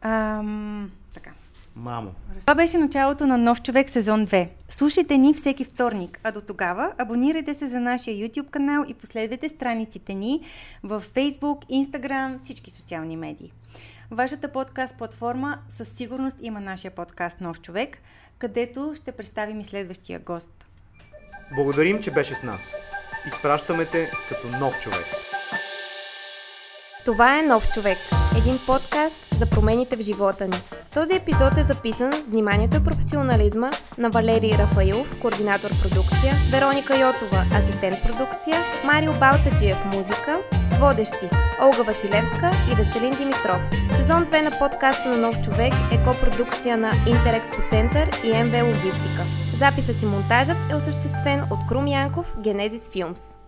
Ам, 0.00 0.90
така. 1.14 1.32
Мамо. 1.76 2.14
Това 2.40 2.54
беше 2.54 2.78
началото 2.78 3.26
на 3.26 3.38
Нов 3.38 3.62
човек 3.62 3.90
сезон 3.90 4.26
2. 4.26 4.48
Слушайте 4.68 5.18
ни 5.18 5.34
всеки 5.34 5.64
вторник, 5.64 6.20
а 6.24 6.32
до 6.32 6.40
тогава 6.40 6.92
абонирайте 6.98 7.54
се 7.54 7.68
за 7.68 7.80
нашия 7.80 8.16
YouTube 8.16 8.50
канал 8.50 8.84
и 8.88 8.94
последвайте 8.94 9.48
страниците 9.48 10.14
ни 10.14 10.40
в 10.82 11.02
Facebook, 11.14 11.66
Instagram, 11.66 12.42
всички 12.42 12.70
социални 12.70 13.16
медии. 13.16 13.52
Вашата 14.10 14.48
подкаст 14.48 14.98
платформа 14.98 15.58
със 15.68 15.88
сигурност 15.88 16.36
има 16.40 16.60
нашия 16.60 16.90
подкаст 16.90 17.40
Нов 17.40 17.60
човек, 17.60 17.98
където 18.38 18.92
ще 18.96 19.12
представим 19.12 19.60
и 19.60 19.64
следващия 19.64 20.18
гост. 20.18 20.66
Благодарим, 21.56 22.00
че 22.00 22.10
беше 22.10 22.34
с 22.34 22.42
нас. 22.42 22.74
Изпращаме 23.26 23.84
те 23.84 24.10
като 24.28 24.58
нов 24.58 24.78
човек. 24.78 25.06
Това 27.04 27.38
е 27.38 27.42
Нов 27.42 27.72
човек. 27.72 27.98
Един 28.38 28.58
подкаст 28.66 29.16
за 29.42 29.50
промените 29.50 29.96
в 29.96 30.00
живота 30.00 30.48
ни. 30.48 30.62
Този 30.94 31.14
епизод 31.14 31.58
е 31.58 31.62
записан 31.62 32.12
с 32.12 32.28
вниманието 32.28 32.76
и 32.76 32.84
професионализма 32.84 33.70
на 33.98 34.10
Валерий 34.10 34.58
Рафаилов, 34.58 35.20
координатор 35.20 35.70
продукция, 35.82 36.34
Вероника 36.52 36.98
Йотова, 36.98 37.44
асистент 37.58 37.96
продукция, 38.02 38.56
Марио 38.84 39.12
Балтаджиев, 39.12 39.76
музика, 39.84 40.40
водещи 40.80 41.28
Олга 41.62 41.82
Василевска 41.82 42.50
и 42.72 42.74
Веселин 42.74 43.14
Димитров. 43.18 43.62
Сезон 43.96 44.26
2 44.26 44.42
на 44.42 44.50
подкаста 44.58 45.08
на 45.08 45.16
Нов 45.16 45.36
човек 45.44 45.72
е 45.92 46.02
копродукция 46.04 46.76
на 46.76 46.92
Интерекспо 47.06 47.60
Център 47.70 48.10
и 48.24 48.44
МВ 48.44 48.64
Логистика. 48.64 49.22
Записът 49.58 50.02
и 50.02 50.06
монтажът 50.06 50.56
е 50.70 50.74
осъществен 50.74 51.40
от 51.50 51.60
Крум 51.68 51.86
Янков, 51.86 52.36
Генезис 52.40 52.90
Филмс. 52.92 53.41